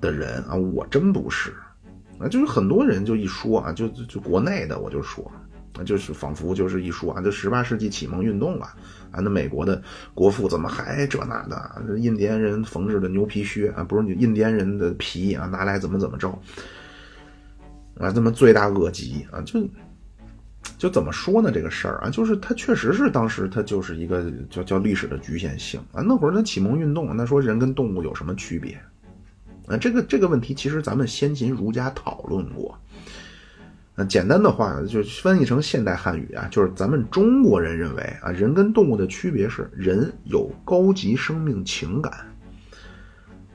[0.00, 1.52] 的人啊，我真不是
[2.18, 5.30] 啊，就是很多人就一说啊，就就国内的我就说，
[5.78, 8.74] 啊，就是仿佛就是一说啊，就十八世纪启蒙运动啊，
[9.10, 9.82] 啊，那美国的
[10.14, 11.98] 国父怎么还这那的？
[11.98, 16.30] 印第安人缝制的牛皮靴啊，不是印第安人的皮啊，拿来怎么怎么着
[17.98, 19.66] 啊，这么罪大恶极啊，就。
[20.76, 21.50] 就怎么说呢？
[21.50, 26.02] 这个事儿啊，就是它确实是当时它就是一个叫叫历史的局限性啊。
[26.02, 28.78] 那会儿那启蒙运动，那说人跟动物有什么区别
[29.66, 29.76] 啊？
[29.76, 32.78] 这个这个问题其实咱们先秦儒家讨论过。
[34.00, 42.12] 那简单的话就翻译成现代汉语啊，就是咱们中国人认为啊，人跟动物的区别是人有高级生命情感，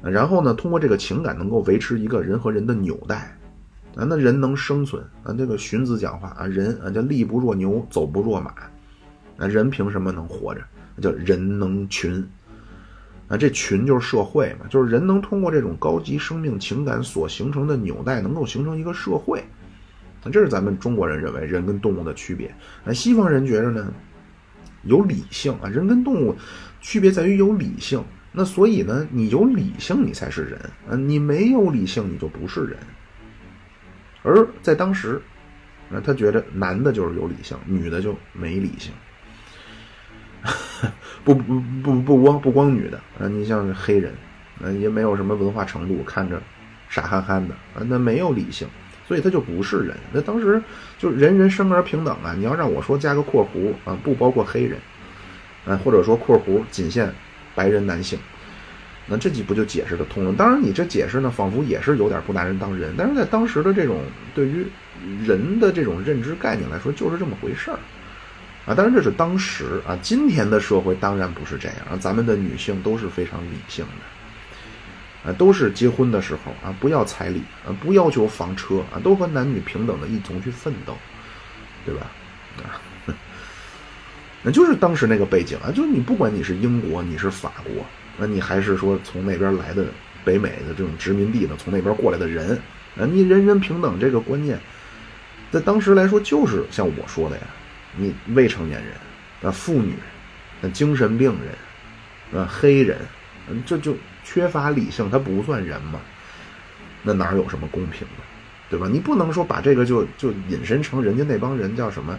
[0.01, 3.37] 然后呢，通过这个情感能够维持一个人和人的纽带。
[3.95, 5.33] 啊，那人能生存啊？
[5.37, 8.51] 这个荀子讲话啊，人啊叫力不若牛，走不若马，
[9.37, 10.61] 啊，人凭什么能活着？
[10.99, 12.27] 叫人能群
[13.29, 19.41] 啊，这群就是社会嘛，就是人能通过这种高级生命情感所形成的纽带，能够形成一个社会。
[20.23, 22.53] 那这是咱们中国人认为人跟动物的区别。
[22.83, 23.93] 那西方人觉着呢，
[24.83, 26.35] 有理性啊，人跟动物
[26.81, 28.03] 区别在于有理性。
[28.31, 30.59] 那所以呢，你有理性，你才是人
[30.89, 32.77] 啊，你没有理性，你就不是人。
[34.23, 35.21] 而在当时，
[35.89, 38.91] 那他觉得男的就是有理性，女的就没理性。
[41.23, 44.11] 不不不不光不光女的啊，你像黑人，
[44.61, 46.41] 啊也没有什么文化程度，看着
[46.89, 48.67] 傻憨憨的啊，那没有理性，
[49.13, 49.95] 所以他就不是人。
[50.11, 50.59] 那当时
[50.97, 54.79] 就人人生而平等啊，你要让我说加个括弧啊，不包括黑人，
[55.67, 57.13] 啊或者说括弧仅限
[57.53, 58.17] 白人男性。
[59.05, 60.33] 那这几不就解释的通了？
[60.35, 62.95] 当然，你这解释呢，仿佛也是有点不拿人当人。
[62.97, 64.01] 但是在当时的这种
[64.33, 64.65] 对于
[65.23, 67.77] 人的这种认知概念来说，就是这么回事儿
[68.65, 68.73] 啊。
[68.73, 69.95] 当然，这是当时啊。
[70.01, 71.93] 今天的社会当然不是这样啊。
[71.95, 74.12] 咱们的女性都是非常理性的
[75.25, 80.97] 啊，都是结婚的时候啊，不要彩礼啊，不要求房车啊，都和男女平等的一同去奋斗，
[81.85, 82.11] 对吧？
[82.57, 82.81] 啊，
[84.43, 85.71] 那就是当时那个背景啊。
[85.71, 87.85] 就是你不管你是英国，你是法国。
[88.15, 89.85] 那你还是说从那边来的
[90.23, 92.51] 北美的这种殖民地的，从那边过来的人，
[92.95, 94.59] 啊，你人人平等这个观念，
[95.51, 97.43] 在当时来说就是像我说的呀，
[97.95, 98.93] 你未成年人，
[99.41, 99.95] 啊，妇女，
[100.61, 101.35] 那精神病
[102.31, 102.99] 人，啊，黑人，
[103.65, 105.99] 这就缺乏理性，他不算人嘛，
[107.01, 108.23] 那哪有什么公平的，
[108.69, 108.87] 对吧？
[108.91, 112.17] 你不能说把这个就就引申成人家那帮人叫什么，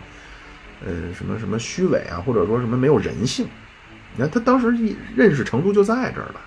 [0.85, 3.47] 呃，什么什么虚伪啊，或者说什么没有人性。
[4.14, 6.40] 你看他当时一认识程度就在这儿了。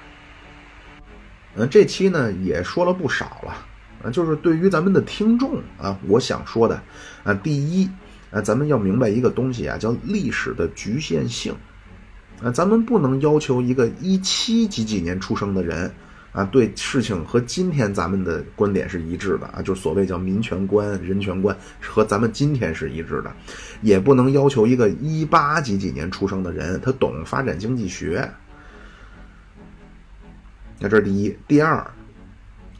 [1.56, 3.58] 嗯，这期呢也说了不少了，
[4.04, 6.82] 啊，就是对于咱们的听众啊，我想说的
[7.24, 7.90] 啊，第一
[8.32, 11.56] 啊，咱们要明白一个东西啊，叫历史的局限性，
[12.42, 15.92] 啊，咱们不能要求一个一七几几年出生的人。
[16.34, 23.36] 啊，对事情和今天咱们的观点是一致的啊，就所谓叫民权观、人权观，和咱们今天是一致的，
[23.82, 28.30] 也不能要求一个一八几几年出生的人他懂发展经济学。
[30.78, 31.84] 那这是第一，第二，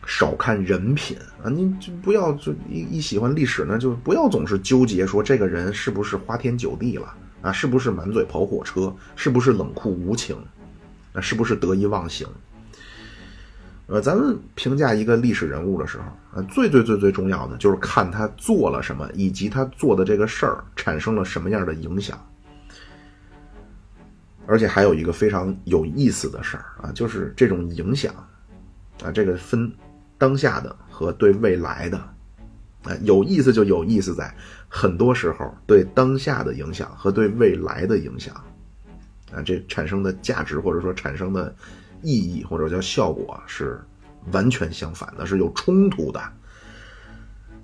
[0.06, 7.12] 少看人品啊，你就不要就一一喜欢历史呢，就不要总是纠结说这个人是不是花天酒地了
[7.42, 10.36] 啊，是不是满嘴跑火车，是不是冷酷无情，
[11.14, 12.28] 啊，是不是得意忘形。
[13.88, 16.04] 呃，咱们评价一个历史人物的时候，
[16.40, 22.20] 啊，最最最最重要的就是看他做了什么，以及他做的这个事儿产生了什么样的影响。
[24.46, 28.14] 而且还有一个非常有意思的事儿啊，就是这种影响，
[29.04, 29.72] 啊，这个分
[30.18, 31.98] 当下的和对未来的，
[32.84, 34.34] 啊，有意思就有意思在
[34.68, 38.34] 很多时候对当下的影响和对未来的影响，
[39.32, 41.56] 啊，这产生的价值或者说产生的。
[42.04, 43.82] 意义或者叫效果是
[44.32, 46.20] 完全相反的，是有冲突的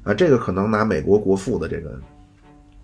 [0.03, 0.11] 啊！
[0.11, 2.01] 这个可能拿美国国父的这个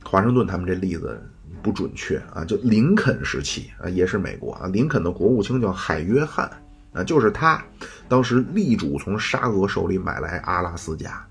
[0.03, 1.19] 华盛顿他们这例子
[1.63, 2.45] 不准确啊。
[2.45, 6.47] 就林肯时期啊，也是美国啊，林肯的国务卿叫海约翰
[6.93, 7.61] 啊，就是他
[8.07, 11.27] 当时力主从沙俄手里买来阿拉斯加，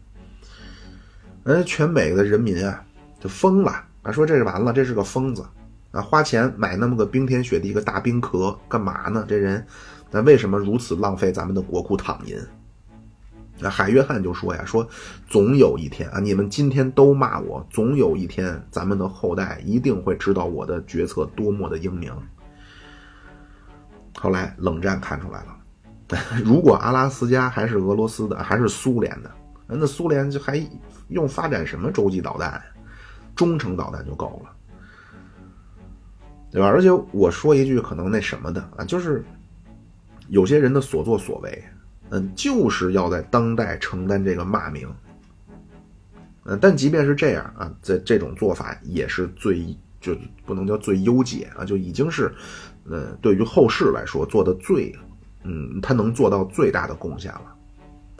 [1.48, 2.84] 人家，全美的人民啊
[3.18, 3.72] 就疯了
[4.02, 5.42] 啊，说这是完了，这是个疯子
[5.92, 9.24] 啊，花钱买那么个冰天雪地一个大冰壳干嘛呢？
[9.26, 9.66] 这人。
[10.10, 12.38] 那为什么如此浪费咱们的国库躺银？
[13.58, 14.86] 那海约翰就说呀，说
[15.26, 22.12] 总有一天啊，你们今天都骂我，总有一天咱们的后代一定会知道我的决策多么的英明。
[24.18, 25.56] 后来冷战看出来了，
[26.44, 29.30] 如果阿拉斯加还是俄罗斯的，还是苏联的，
[29.66, 30.56] 那苏联就还
[31.08, 32.62] 用发展什么洲际导弹？
[33.34, 34.50] 中程导弹就够了，
[36.50, 36.66] 对吧？
[36.66, 39.24] 而且我说一句可能那什么的啊，就是
[40.28, 41.64] 有些人的所作所为。
[42.10, 44.88] 嗯，就是要在当代承担这个骂名。
[46.46, 50.16] 嗯，但即便是这样啊，在这种做法也是最就
[50.46, 52.34] 不能叫最优解啊，就已经是，
[52.88, 54.90] 呃，对于后世来说做的最，
[55.44, 57.54] 嗯，他能做到最大的贡献了。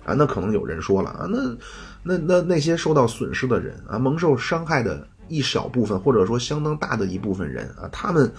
[0.09, 1.56] 啊，那可能有人说了啊，那
[2.02, 8.32] 那那那些受到损失的人啊，蒙受伤害的一小部分，或者说相当大的一部分人啊，他们，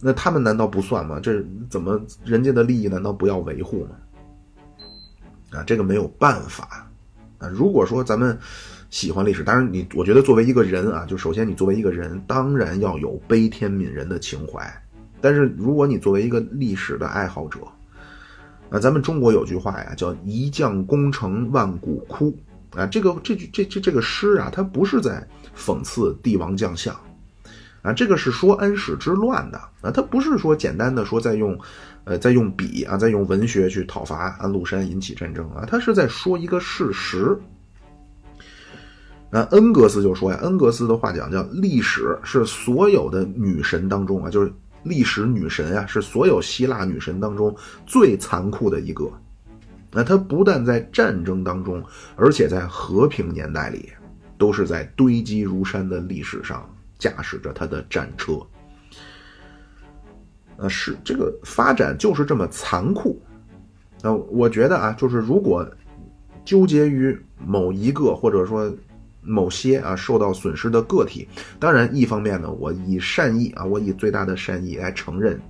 [0.00, 1.20] 那他们难道不算吗？
[1.22, 3.90] 这怎么人家的利益难道不要维护吗？
[5.52, 6.90] 啊，这个没有办法，
[7.38, 8.36] 啊，如果说咱们
[8.90, 14.68] 喜欢历史，当然你，我觉得作为一个人啊，就首先你作为一个人，当然要有悲天悯人的情怀。
[15.20, 17.60] 但是如果你作为一个历史的爱好者，
[18.72, 22.34] 啊，咱们中国有句话呀，叫“一将功成万骨枯”，
[22.74, 25.24] 啊，这个这句这这这个诗啊，它不是在
[25.54, 26.98] 讽刺帝王将相，
[27.82, 31.58] 啊，这个是说安史之乱的，啊，它不是说简单的说在用。
[32.04, 37.38] 呃，在用笔啊，在用文学去讨伐安禄山，引起战争啊，他是在说一个事实。
[39.30, 44.52] 那恩格斯就说呀，恩格斯的话讲叫历史是所有的女神当中啊，就是
[44.82, 47.54] 历史女神啊，是所有希腊女神当中
[47.86, 49.10] 最残酷的一个。
[49.90, 51.82] 那她不但在战争当中，
[52.16, 53.92] 而且在和平年代里，
[54.38, 56.68] 都是在堆积如山的历史上
[56.98, 58.40] 驾驶着她的战车。
[60.56, 63.20] 呃，是这个发展就是这么残酷。
[64.02, 65.68] 那我觉得啊，就是如果
[66.44, 68.74] 纠结于某一个或者说
[69.22, 71.26] 某些啊受到损失的个体，
[71.58, 75.40] 当然一方面呢，我以善意啊，我以最大的善意来承认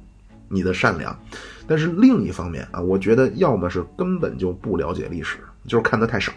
[0.49, 1.19] 你的善良，
[1.67, 6.33] 但是另一方面啊，我觉得要么是根本就不了解历史，就是看的太少；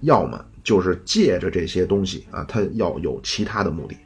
[0.00, 3.96] 要么就是借着这些东西啊，他要有其他的目的。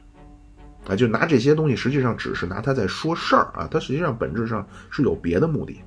[0.87, 5.79] 啊，就拿这些东西，实际上只是拿它在说事儿啊，它实际上本质上是有别的目的。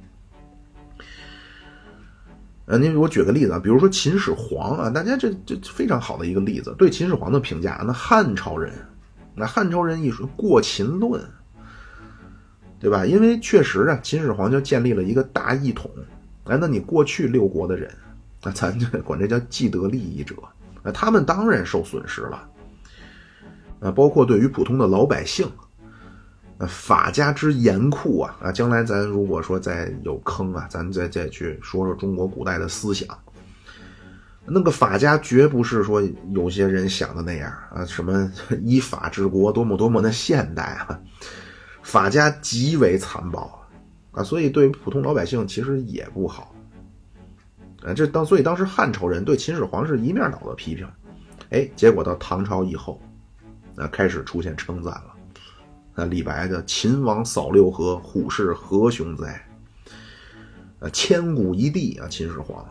[2.68, 8.70] 呃，您我举个例子啊，比如说秦始皇啊，大家这这非常好的一个例子，对秦始皇的评价，那汉朝人，
[9.34, 11.18] 那汉朝人一说过秦论，
[12.78, 13.06] 对吧？
[13.06, 15.90] 因为确实啊，秦始皇就建立了一个大一统，
[16.44, 17.90] 哎，那你过去六国的人，
[18.42, 20.36] 那咱就管这叫既得利益者，
[20.82, 22.46] 那他们当然受损失了。
[23.80, 25.50] 啊，包括对于普通的老百姓，
[26.66, 33.06] 法家之严酷啊，啊，将来咱如果说再有坑啊，咱再再去说说中国古代的思想，
[34.44, 36.02] 那个法家绝不是说
[36.32, 38.28] 有些人想的那样啊，什么
[38.62, 41.00] 依法治国，多么多么的现代啊，
[41.82, 43.64] 法家极为残暴
[44.10, 46.52] 啊，所以对普通老百姓其实也不好，
[47.84, 50.88] 啊，这当所以当时汉朝人对秦始皇是一面倒的批评，
[51.50, 53.00] 哎，结果到唐朝以后。
[53.76, 55.14] 啊开始出现称赞了，
[56.00, 59.44] 那李白的“秦王扫六合，虎视何雄哉”，
[60.78, 62.64] 啊，千古一帝啊，秦始皇。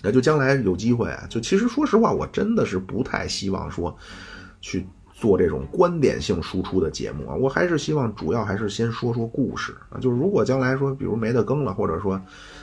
[0.00, 3.94] 那就将来有机会啊，就其实说实话，我真的是不太希望说
[4.62, 10.00] 去做这种观点性输出的节目啊，我还是希望主要还是先说说故事啊。
[10.00, 12.18] 就是如果将来说，比如没得更了，或者说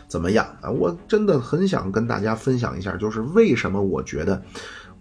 [0.08, 4.42] 怎么样啊，我真的很想跟大家分享一下，就是为什么我觉得。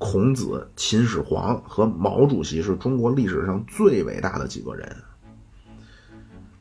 [0.03, 4.97] 孔子、秦始皇和毛主席是中国历史上最伟大的几个人。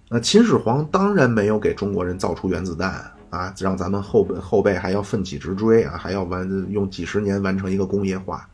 [0.07, 8.47] 那秦始皇当然没有给中国人造出原子弹啊，让咱们后辈后辈还要奋起直追啊，还要完用几十年完成一个工业化。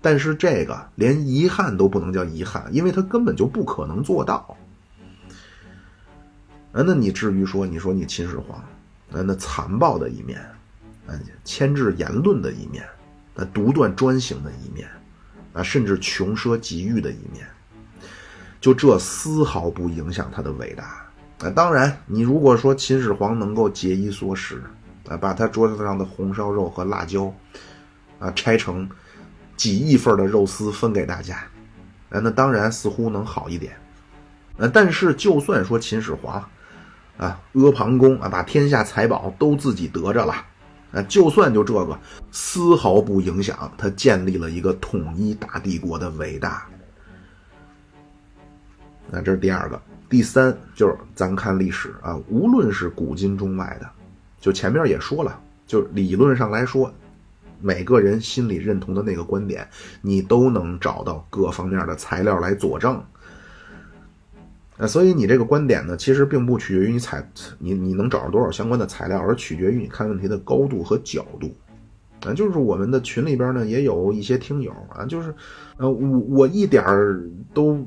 [0.00, 4.56] 但是这个连遗憾都不能叫遗憾，因为他根本就不可能做到。
[6.72, 8.62] 啊，那你至于说，你说你秦始皇，
[9.08, 10.40] 那那残暴的一面，
[11.06, 11.14] 啊，
[11.44, 12.84] 牵制言论的一面。
[13.34, 14.88] 那独断专行的一面，
[15.52, 17.46] 啊，甚至穷奢极欲的一面，
[18.60, 20.84] 就这丝毫不影响他的伟大。
[21.40, 24.62] 啊，当然，你如果说秦始皇能够节衣缩食，
[25.08, 27.34] 啊，把他桌子上的红烧肉和辣椒，
[28.18, 28.88] 啊，拆成
[29.56, 31.36] 几亿份的肉丝分给大家，
[32.10, 33.72] 啊，那当然似乎能好一点。
[34.58, 36.34] 啊，但是就算说秦始皇，
[37.16, 40.34] 啊，阿房宫啊，把天下财宝都自己得着了。
[40.92, 41.98] 啊，就算就这个，
[42.30, 46.66] 丝毫不影响他建立了一个统一大帝国的伟大。
[49.10, 53.88] 那这是第二个，第三就是咱看历史啊，无论是古今中外的，
[54.40, 56.92] 就前面也说了，就理论上来说，
[57.60, 59.68] 每个人心里认同的那个观点，
[60.00, 63.02] 你都能找到各方面的材料来佐证。
[64.82, 67.24] 那所以你这个观点呢，其实并不取决于你采
[67.60, 71.54] 你你能找着多少相关的材料，而取决于你看问题的高度和角度。
[72.26, 75.32] 啊，就是我们的群里边呢，也有一些听友啊，就是，
[75.76, 77.22] 呃，我我一点儿
[77.54, 77.78] 都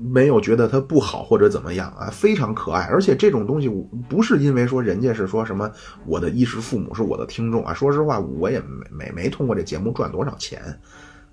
[0.00, 2.84] 没有觉得他不好或者怎么样啊，非常可爱。
[2.84, 3.68] 而且这种东西
[4.08, 5.68] 不是因为说人家是说什么
[6.06, 10.62] 我的衣食父母是我的听众啊，说实话，我也没没没通过这节目赚多少钱。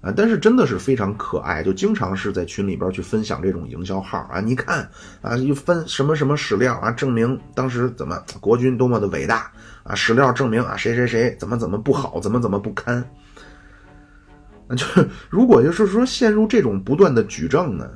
[0.05, 4.39] 啊，但是真的是非常可爱，就经常是在群里边去分享这种营销号啊。
[4.39, 4.87] 你看
[5.23, 9.51] 啊，又分什么什么史料啊，证明当时怎么国军多么的伟大
[9.81, 13.03] 啊，史料证明啊谁谁谁怎么怎么不好，怎么怎么不堪。
[14.67, 14.85] 那就
[15.27, 17.89] 如果就是说陷入这种不断的举证呢，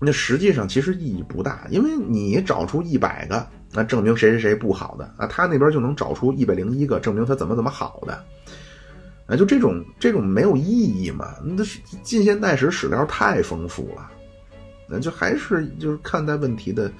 [0.00, 8.24] 那实际上其实意义不大，因为你找出一百个那证明谁谁谁不好的啊，他那边就能找出一百零一个证明他怎么怎么好的。
[9.28, 11.34] 啊，就这种这种没有意义嘛？
[11.44, 14.10] 那是近现代史史料太丰富了，
[14.88, 16.90] 那就还是就是看待问题的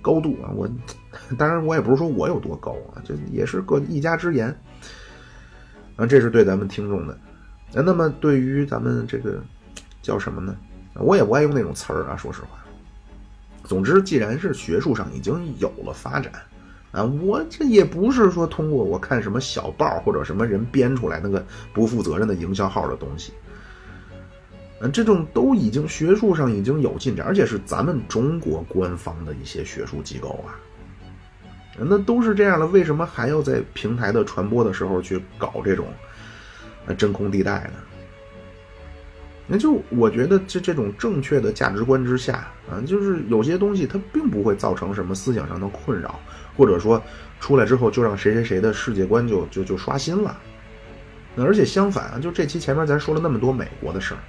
[0.00, 0.48] 高度啊。
[0.54, 0.68] 我
[1.36, 4.48] 当然我也不是说我有多高啊，这也是个一家之言
[5.96, 6.06] 啊。
[6.06, 7.18] 这是对咱们听众的。
[7.72, 9.42] 那么对于咱们这个
[10.00, 10.56] 叫什么呢？
[10.94, 12.64] 我也不爱用那种词儿啊，说实话。
[13.64, 16.32] 总之，既然是学术上已经有了发展。
[16.96, 21.44] 啊，我这也不是说通过我看什么小报或者什么人编出来那个
[21.74, 23.34] 不负责任的营销号的东西，
[24.80, 30.56] 嗯，这种都已经学术上已经有进展，而且是咱们中国官方的一些学术机构啊，
[31.78, 35.86] 那都是这样了，为什么还要在平台的传播的时候去搞这种
[36.96, 37.74] 真空地带呢？
[39.46, 46.18] 那就我觉得这这种正确的价值观之下啊，就是有些东西它并不会造成什么思想上的困扰。
[46.56, 47.02] 或者说，
[47.38, 50.36] 出来之后就让谁谁谁的世界观就就就刷新了，
[51.34, 54.20] 那而且相反啊，就这期前面咱说了那么多美国的事儿，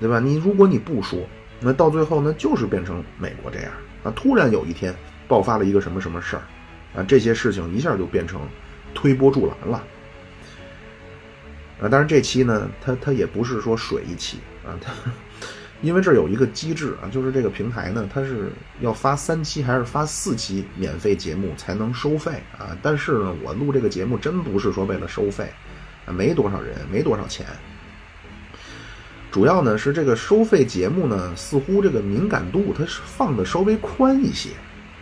[0.00, 0.18] 对吧？
[0.18, 1.18] 你如果你不说，
[1.60, 3.70] 那到最后呢，就是变成美国这样
[4.02, 4.12] 啊。
[4.16, 4.94] 突然有一天
[5.28, 6.42] 爆发了一个什么什么事儿，
[6.96, 8.40] 啊，这些事情一下就变成
[8.94, 9.82] 推波助澜了，
[11.82, 11.88] 啊。
[11.88, 14.92] 当然这期呢，它它也不是说水一期啊，它。
[15.82, 22.76] 因为这有一个机制啊，就是这个平台呢，它是要发三期还是发四期免费节目才能收费啊？
[22.82, 25.50] 但是呢，我录这个节目真不是说为了收费，
[26.04, 27.46] 啊，没多少人，没多少钱。
[29.30, 34.50] 主要呢是这个收费节目呢，似乎这个敏感度它是放的稍微宽一些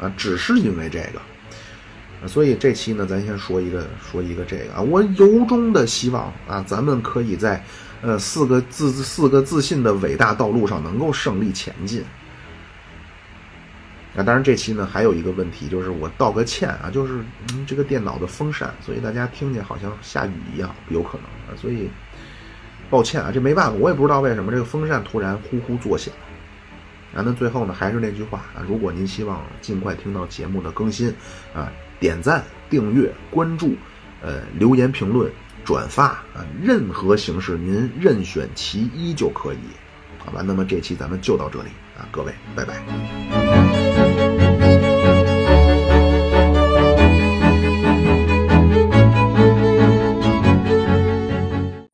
[0.01, 7.65] 啊，只是因为这个，所以这期呢，咱先说一个说一个这个啊，我由衷的希望啊，咱们可以在。
[8.01, 12.05] 呃，四个自四个自信的伟大道路上能够胜利前进。
[14.17, 17.21] 啊，当然这期呢还有一个问题，就是我道个歉啊，就是
[17.53, 21.89] 嗯、这个电脑的风扇，所以大家听见好像下雨一样，有可能啊，所以
[22.89, 26.13] 抱歉啊，这没办法，我也不知道为什么这个风扇突然呼呼作响。
[27.15, 31.13] 啊，那最后呢还是那句话啊，如果您希望尽快听到节目的更新
[31.55, 33.75] 啊，点赞、订阅、关注，
[34.21, 35.31] 呃，留言评论。
[35.69, 39.59] 转发啊，任何形式您任选其一就可以，
[40.17, 40.41] 好吧？
[40.43, 44.68] 那么这期咱们就到这里啊，各位，拜拜。